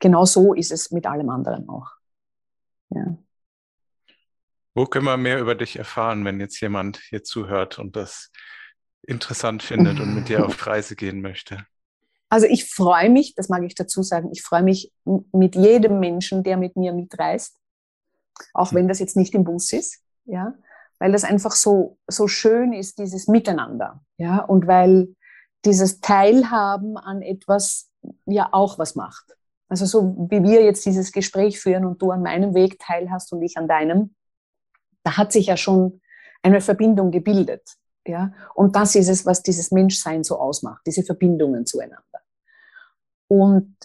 genau 0.00 0.24
so 0.24 0.54
ist 0.54 0.72
es 0.72 0.90
mit 0.90 1.06
allem 1.06 1.30
anderen 1.30 1.68
auch. 1.68 1.90
Ja. 2.90 3.16
Wo 4.74 4.84
können 4.86 5.06
wir 5.06 5.16
mehr 5.16 5.40
über 5.40 5.54
dich 5.54 5.76
erfahren, 5.76 6.24
wenn 6.24 6.40
jetzt 6.40 6.60
jemand 6.60 6.98
hier 7.08 7.24
zuhört 7.24 7.78
und 7.78 7.96
das 7.96 8.30
interessant 9.02 9.62
findet 9.62 10.00
und 10.00 10.14
mit 10.14 10.28
dir 10.28 10.44
auf 10.44 10.66
Reise 10.66 10.96
gehen 10.96 11.20
möchte? 11.22 11.66
Also 12.28 12.46
ich 12.46 12.68
freue 12.68 13.08
mich, 13.08 13.34
das 13.34 13.48
mag 13.48 13.62
ich 13.62 13.74
dazu 13.74 14.02
sagen, 14.02 14.30
ich 14.32 14.42
freue 14.42 14.62
mich 14.62 14.92
mit 15.32 15.54
jedem 15.54 16.00
Menschen, 16.00 16.42
der 16.42 16.56
mit 16.56 16.76
mir 16.76 16.92
mitreist, 16.92 17.56
auch 18.52 18.74
wenn 18.74 18.88
das 18.88 18.98
jetzt 18.98 19.16
nicht 19.16 19.34
im 19.34 19.44
Bus 19.44 19.72
ist, 19.72 20.02
ja, 20.24 20.54
weil 20.98 21.12
das 21.12 21.24
einfach 21.24 21.52
so, 21.52 21.98
so 22.08 22.28
schön 22.28 22.72
ist, 22.72 22.98
dieses 22.98 23.28
Miteinander, 23.28 24.00
ja, 24.18 24.40
und 24.40 24.66
weil 24.66 25.14
dieses 25.64 26.00
Teilhaben 26.00 26.96
an 26.96 27.22
etwas 27.22 27.90
ja 28.24 28.48
auch 28.52 28.78
was 28.78 28.94
macht. 28.94 29.36
Also 29.68 29.84
so 29.84 30.28
wie 30.30 30.42
wir 30.42 30.64
jetzt 30.64 30.86
dieses 30.86 31.10
Gespräch 31.12 31.58
führen 31.60 31.84
und 31.84 32.00
du 32.00 32.12
an 32.12 32.22
meinem 32.22 32.54
Weg 32.54 32.78
teilhast 32.78 33.32
und 33.32 33.42
ich 33.42 33.56
an 33.56 33.66
deinem, 33.66 34.14
da 35.02 35.16
hat 35.16 35.32
sich 35.32 35.46
ja 35.46 35.56
schon 35.56 36.00
eine 36.42 36.60
Verbindung 36.60 37.10
gebildet. 37.10 37.68
Ja? 38.06 38.32
Und 38.54 38.76
das 38.76 38.94
ist 38.94 39.08
es, 39.08 39.26
was 39.26 39.42
dieses 39.42 39.72
Menschsein 39.72 40.22
so 40.22 40.38
ausmacht, 40.38 40.82
diese 40.86 41.02
Verbindungen 41.02 41.66
zueinander. 41.66 42.20
Und 43.28 43.76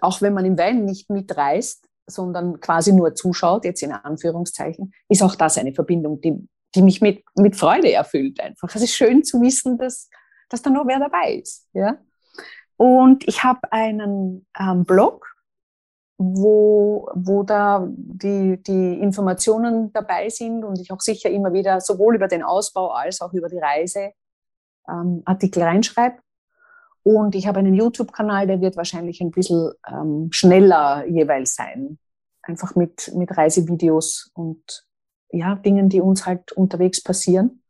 auch 0.00 0.22
wenn 0.22 0.34
man 0.34 0.44
im 0.44 0.56
Wein 0.56 0.84
nicht 0.84 1.10
mitreist, 1.10 1.88
sondern 2.06 2.60
quasi 2.60 2.92
nur 2.92 3.14
zuschaut, 3.14 3.64
jetzt 3.64 3.82
in 3.82 3.92
Anführungszeichen, 3.92 4.92
ist 5.08 5.22
auch 5.22 5.34
das 5.34 5.58
eine 5.58 5.72
Verbindung, 5.72 6.20
die, 6.20 6.48
die 6.74 6.82
mich 6.82 7.00
mit, 7.00 7.24
mit 7.36 7.56
Freude 7.56 7.92
erfüllt 7.92 8.40
einfach. 8.40 8.74
Es 8.74 8.82
ist 8.82 8.94
schön 8.94 9.24
zu 9.24 9.40
wissen, 9.40 9.78
dass, 9.78 10.08
dass 10.48 10.62
da 10.62 10.70
noch 10.70 10.86
wer 10.86 10.98
dabei 10.98 11.34
ist. 11.34 11.68
Ja? 11.72 11.98
Und 12.76 13.26
ich 13.28 13.44
habe 13.44 13.72
einen 13.72 14.46
ähm, 14.58 14.84
Blog, 14.84 15.26
wo, 16.16 17.08
wo 17.14 17.42
da 17.42 17.86
die, 17.88 18.62
die 18.62 19.00
Informationen 19.00 19.92
dabei 19.92 20.28
sind 20.28 20.64
und 20.64 20.80
ich 20.80 20.90
auch 20.92 21.00
sicher 21.00 21.30
immer 21.30 21.52
wieder 21.52 21.80
sowohl 21.80 22.16
über 22.16 22.28
den 22.28 22.42
Ausbau 22.42 22.90
als 22.90 23.20
auch 23.20 23.32
über 23.32 23.48
die 23.48 23.58
Reise 23.58 24.12
ähm, 24.88 25.22
Artikel 25.24 25.62
reinschreibe. 25.62 26.18
Und 27.02 27.34
ich 27.34 27.46
habe 27.46 27.58
einen 27.58 27.74
YouTube-Kanal, 27.74 28.46
der 28.46 28.60
wird 28.60 28.76
wahrscheinlich 28.76 29.20
ein 29.20 29.30
bisschen 29.30 29.72
ähm, 29.86 30.28
schneller 30.30 31.04
jeweils 31.06 31.54
sein. 31.54 31.98
Einfach 32.42 32.74
mit, 32.76 33.12
mit 33.14 33.36
Reisevideos 33.36 34.30
und 34.34 34.86
ja, 35.30 35.54
Dingen, 35.56 35.88
die 35.88 36.00
uns 36.00 36.26
halt 36.26 36.52
unterwegs 36.52 37.02
passieren 37.02 37.62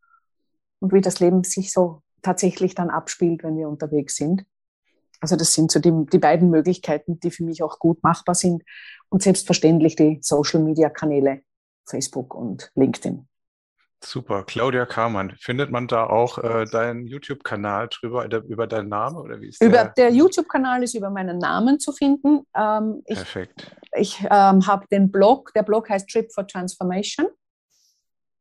und 0.81 0.93
wie 0.93 1.01
das 1.01 1.21
Leben 1.21 1.45
sich 1.45 1.73
so 1.73 2.03
tatsächlich 2.23 2.75
dann 2.75 2.91
abspielt, 2.91 3.43
wenn 3.43 3.57
wir 3.57 3.69
unterwegs 3.69 4.17
sind. 4.17 4.45
Also 5.21 5.37
das 5.37 5.55
sind 5.55 5.71
so 5.71 5.81
die, 5.81 5.93
die 6.13 6.19
beiden 6.19 6.51
Möglichkeiten, 6.51 7.19
die 7.21 7.31
für 7.31 7.45
mich 7.45 7.63
auch 7.63 7.79
gut 7.79 8.03
machbar 8.03 8.35
sind. 8.35 8.63
Und 9.09 9.23
selbstverständlich 9.23 9.97
die 9.97 10.19
Social-Media-Kanäle, 10.21 11.43
Facebook 11.87 12.35
und 12.35 12.71
LinkedIn. 12.75 13.27
Super, 14.05 14.45
Claudia 14.45 14.85
Kamann. 14.85 15.35
Findet 15.39 15.71
man 15.71 15.87
da 15.87 16.07
auch 16.07 16.39
äh, 16.39 16.67
deinen 16.67 17.07
YouTube-Kanal 17.07 17.89
drüber, 17.89 18.29
über 18.47 18.67
deinen 18.67 18.89
Namen 18.89 19.17
oder 19.17 19.41
wie 19.41 19.49
ist 19.49 19.63
der? 19.63 19.69
Über, 19.69 19.85
der 19.85 20.11
YouTube-Kanal 20.11 20.83
ist 20.83 20.95
über 20.95 21.11
meinen 21.11 21.39
Namen 21.39 21.81
zu 21.81 21.93
finden. 21.93 22.47
Ähm, 22.55 23.03
ich, 23.07 23.17
Perfekt. 23.17 23.75
Ich 23.97 24.21
ähm, 24.31 24.67
habe 24.67 24.87
den 24.91 25.11
Blog, 25.11 25.53
der 25.55 25.63
Blog 25.63 25.89
heißt 25.89 26.09
Trip 26.09 26.31
for 26.33 26.47
Transformation. 26.47 27.29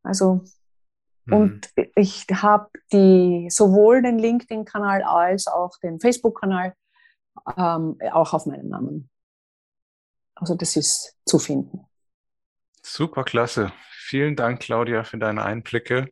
Also, 0.04 0.44
mhm. 1.26 1.34
und 1.34 1.70
ich 1.96 2.26
habe 2.32 2.70
die 2.92 3.48
sowohl 3.50 4.02
den 4.02 4.20
LinkedIn-Kanal 4.20 5.04
als 5.04 5.48
auch 5.48 5.78
den 5.80 6.00
Facebook-Kanal 6.00 6.76
ähm, 7.58 7.98
auch 8.12 8.34
auf 8.34 8.46
meinen 8.46 8.70
Namen. 8.70 9.10
Also, 10.36 10.56
das 10.56 10.76
ist 10.76 11.18
zu 11.26 11.40
finden. 11.40 11.88
Super 12.82 13.24
klasse. 13.24 13.72
Vielen 13.92 14.36
Dank, 14.36 14.60
Claudia, 14.60 15.04
für 15.04 15.18
deine 15.18 15.44
Einblicke. 15.44 16.10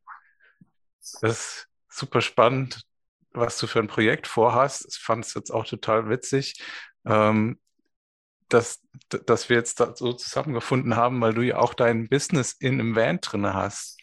Das 1.00 1.22
ist 1.24 1.68
super 1.90 2.22
spannend, 2.22 2.84
was 3.32 3.58
du 3.58 3.68
für 3.68 3.80
ein 3.80 3.88
Projekt 3.88 4.28
vorhast. 4.28 4.88
Ich 4.90 5.00
fand 5.00 5.26
es 5.26 5.34
jetzt 5.34 5.52
auch 5.52 5.66
total 5.66 6.10
witzig, 6.10 6.64
ähm, 7.06 7.60
dass, 8.54 8.82
dass 9.10 9.50
wir 9.50 9.58
jetzt 9.58 9.78
so 9.78 10.14
zusammengefunden 10.14 10.96
haben, 10.96 11.22
weil 11.22 11.34
du 11.34 11.42
ja 11.42 11.58
auch 11.58 11.74
dein 11.74 12.10
Business 12.10 12.54
in 12.54 12.80
einem 12.80 12.96
Van 12.96 13.20
drin 13.22 13.54
hast. 13.54 13.98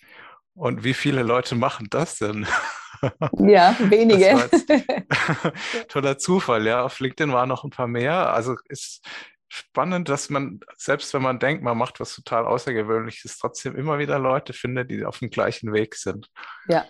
Und 0.55 0.82
wie 0.84 0.94
viele 0.94 1.22
Leute 1.22 1.55
machen 1.55 1.86
das 1.90 2.18
denn? 2.18 2.46
Ja, 3.38 3.76
wenige. 3.78 4.51
toller 5.88 6.18
Zufall, 6.18 6.66
ja. 6.66 6.82
Auf 6.82 6.99
LinkedIn 6.99 7.32
waren 7.32 7.49
noch 7.49 7.62
ein 7.62 7.70
paar 7.70 7.86
mehr. 7.86 8.32
Also 8.32 8.57
ist 8.68 9.07
spannend, 9.46 10.09
dass 10.09 10.30
man, 10.30 10.59
selbst 10.76 11.14
wenn 11.14 11.22
man 11.22 11.38
denkt, 11.38 11.62
man 11.62 11.78
macht 11.78 12.01
was 12.01 12.14
total 12.14 12.44
Außergewöhnliches, 12.46 13.38
trotzdem 13.38 13.76
immer 13.76 13.99
wieder 13.99 14.18
Leute 14.18 14.53
findet, 14.53 14.90
die 14.90 15.05
auf 15.05 15.20
dem 15.20 15.30
gleichen 15.30 15.72
Weg 15.72 15.94
sind. 15.94 16.28
Ja, 16.68 16.86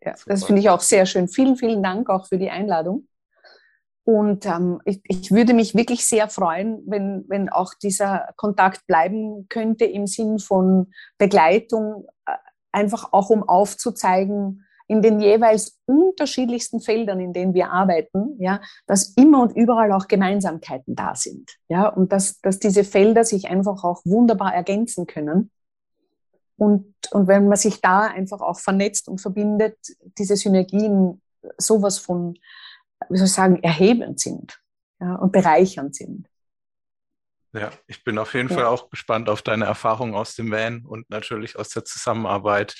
ja 0.00 0.14
das 0.26 0.44
finde 0.44 0.60
ich 0.60 0.68
auch 0.68 0.80
sehr 0.80 1.06
schön. 1.06 1.28
Vielen, 1.28 1.56
vielen 1.56 1.82
Dank 1.82 2.10
auch 2.10 2.26
für 2.26 2.38
die 2.38 2.50
Einladung. 2.50 3.06
Und 4.04 4.46
ähm, 4.46 4.80
ich, 4.84 5.00
ich 5.04 5.30
würde 5.30 5.54
mich 5.54 5.74
wirklich 5.74 6.04
sehr 6.04 6.28
freuen, 6.28 6.82
wenn, 6.86 7.24
wenn 7.28 7.48
auch 7.48 7.74
dieser 7.74 8.30
Kontakt 8.36 8.86
bleiben 8.86 9.46
könnte 9.48 9.84
im 9.84 10.06
Sinn 10.06 10.38
von 10.38 10.92
Begleitung, 11.18 12.06
äh, 12.26 12.32
einfach 12.72 13.12
auch 13.12 13.30
um 13.30 13.48
aufzuzeigen, 13.48 14.64
in 14.88 15.00
den 15.00 15.20
jeweils 15.20 15.78
unterschiedlichsten 15.86 16.80
Feldern, 16.80 17.20
in 17.20 17.32
denen 17.32 17.54
wir 17.54 17.70
arbeiten, 17.70 18.36
ja, 18.40 18.60
dass 18.86 19.14
immer 19.16 19.40
und 19.40 19.56
überall 19.56 19.92
auch 19.92 20.08
Gemeinsamkeiten 20.08 20.94
da 20.94 21.14
sind, 21.14 21.50
ja, 21.68 21.88
und 21.88 22.12
dass, 22.12 22.40
dass 22.40 22.58
diese 22.58 22.84
Felder 22.84 23.24
sich 23.24 23.48
einfach 23.48 23.84
auch 23.84 24.02
wunderbar 24.04 24.54
ergänzen 24.54 25.06
können. 25.06 25.50
Und, 26.56 26.94
und 27.12 27.26
wenn 27.26 27.48
man 27.48 27.56
sich 27.56 27.80
da 27.80 28.02
einfach 28.02 28.40
auch 28.40 28.58
vernetzt 28.58 29.08
und 29.08 29.20
verbindet, 29.20 29.76
diese 30.18 30.36
Synergien 30.36 31.22
sowas 31.56 31.98
von, 31.98 32.38
wie 33.08 33.16
soll 33.16 33.26
ich 33.26 33.32
sagen, 33.32 33.62
erhebend 33.62 34.20
sind 34.20 34.60
ja, 35.00 35.16
und 35.16 35.32
bereichernd 35.32 35.94
sind. 35.94 36.28
Ja, 37.54 37.70
ich 37.86 38.02
bin 38.02 38.18
auf 38.18 38.34
jeden 38.34 38.48
ja. 38.48 38.54
Fall 38.54 38.64
auch 38.64 38.88
gespannt 38.88 39.28
auf 39.28 39.42
deine 39.42 39.66
Erfahrungen 39.66 40.14
aus 40.14 40.34
dem 40.34 40.50
Van 40.50 40.86
und 40.86 41.08
natürlich 41.10 41.56
aus 41.56 41.68
der 41.68 41.84
Zusammenarbeit 41.84 42.74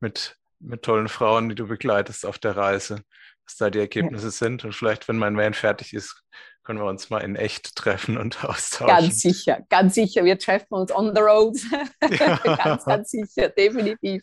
mit 0.00 0.36
mit 0.62 0.82
tollen 0.82 1.08
Frauen, 1.08 1.48
die 1.48 1.54
du 1.54 1.66
begleitest 1.66 2.24
auf 2.24 2.38
der 2.38 2.56
Reise, 2.56 3.02
was 3.44 3.56
da 3.56 3.70
die 3.70 3.80
Ergebnisse 3.80 4.26
ja. 4.26 4.30
sind. 4.30 4.64
Und 4.64 4.74
vielleicht, 4.74 5.08
wenn 5.08 5.18
mein 5.18 5.36
Van 5.36 5.54
fertig 5.54 5.92
ist, 5.92 6.22
können 6.62 6.78
wir 6.78 6.86
uns 6.86 7.10
mal 7.10 7.18
in 7.18 7.36
echt 7.36 7.74
treffen 7.74 8.16
und 8.16 8.44
austauschen. 8.44 8.86
Ganz 8.86 9.20
sicher, 9.20 9.60
ganz 9.68 9.94
sicher. 9.94 10.24
Wir 10.24 10.38
treffen 10.38 10.74
uns 10.74 10.94
on 10.94 11.14
the 11.14 11.20
road. 11.20 11.56
Ja. 12.10 12.36
ganz, 12.56 12.84
ganz 12.84 13.10
sicher, 13.10 13.48
definitiv. 13.48 14.22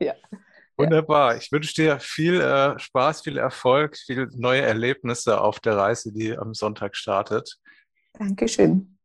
Ja. 0.00 0.14
Wunderbar. 0.76 1.36
Ich 1.36 1.50
wünsche 1.52 1.74
dir 1.74 1.98
viel 2.00 2.40
äh, 2.40 2.78
Spaß, 2.78 3.22
viel 3.22 3.38
Erfolg, 3.38 3.96
viele 3.96 4.28
neue 4.36 4.62
Erlebnisse 4.62 5.40
auf 5.40 5.60
der 5.60 5.76
Reise, 5.76 6.12
die 6.12 6.36
am 6.36 6.54
Sonntag 6.54 6.96
startet. 6.96 7.58
Dankeschön. 8.12 8.98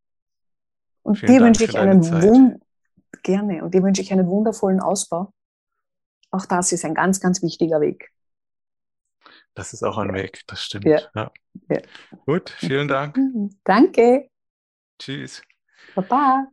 Und 1.03 1.17
Vielen 1.17 1.31
dir 1.33 1.39
Dank 1.39 1.59
wünsche 1.59 1.71
ich 1.71 1.77
einen 1.77 2.03
Wund 2.03 2.61
gerne 3.23 3.63
und 3.63 3.73
dir 3.73 3.83
wünsche 3.83 4.01
ich 4.01 4.11
einen 4.11 4.27
wundervollen 4.27 4.79
Ausbau 4.79 5.33
auch 6.31 6.45
das 6.45 6.71
ist 6.71 6.85
ein 6.85 6.95
ganz, 6.95 7.19
ganz 7.19 7.43
wichtiger 7.43 7.81
Weg. 7.81 8.11
Das 9.53 9.73
ist 9.73 9.83
auch 9.83 9.97
ein 9.97 10.13
Weg, 10.13 10.41
das 10.47 10.63
stimmt. 10.63 10.85
Ja. 10.85 11.01
Ja. 11.13 11.31
Ja. 11.69 11.81
Gut, 12.25 12.49
vielen 12.49 12.87
Dank. 12.87 13.17
Danke. 13.65 14.29
Tschüss. 14.97 15.41
Baba. 15.93 16.47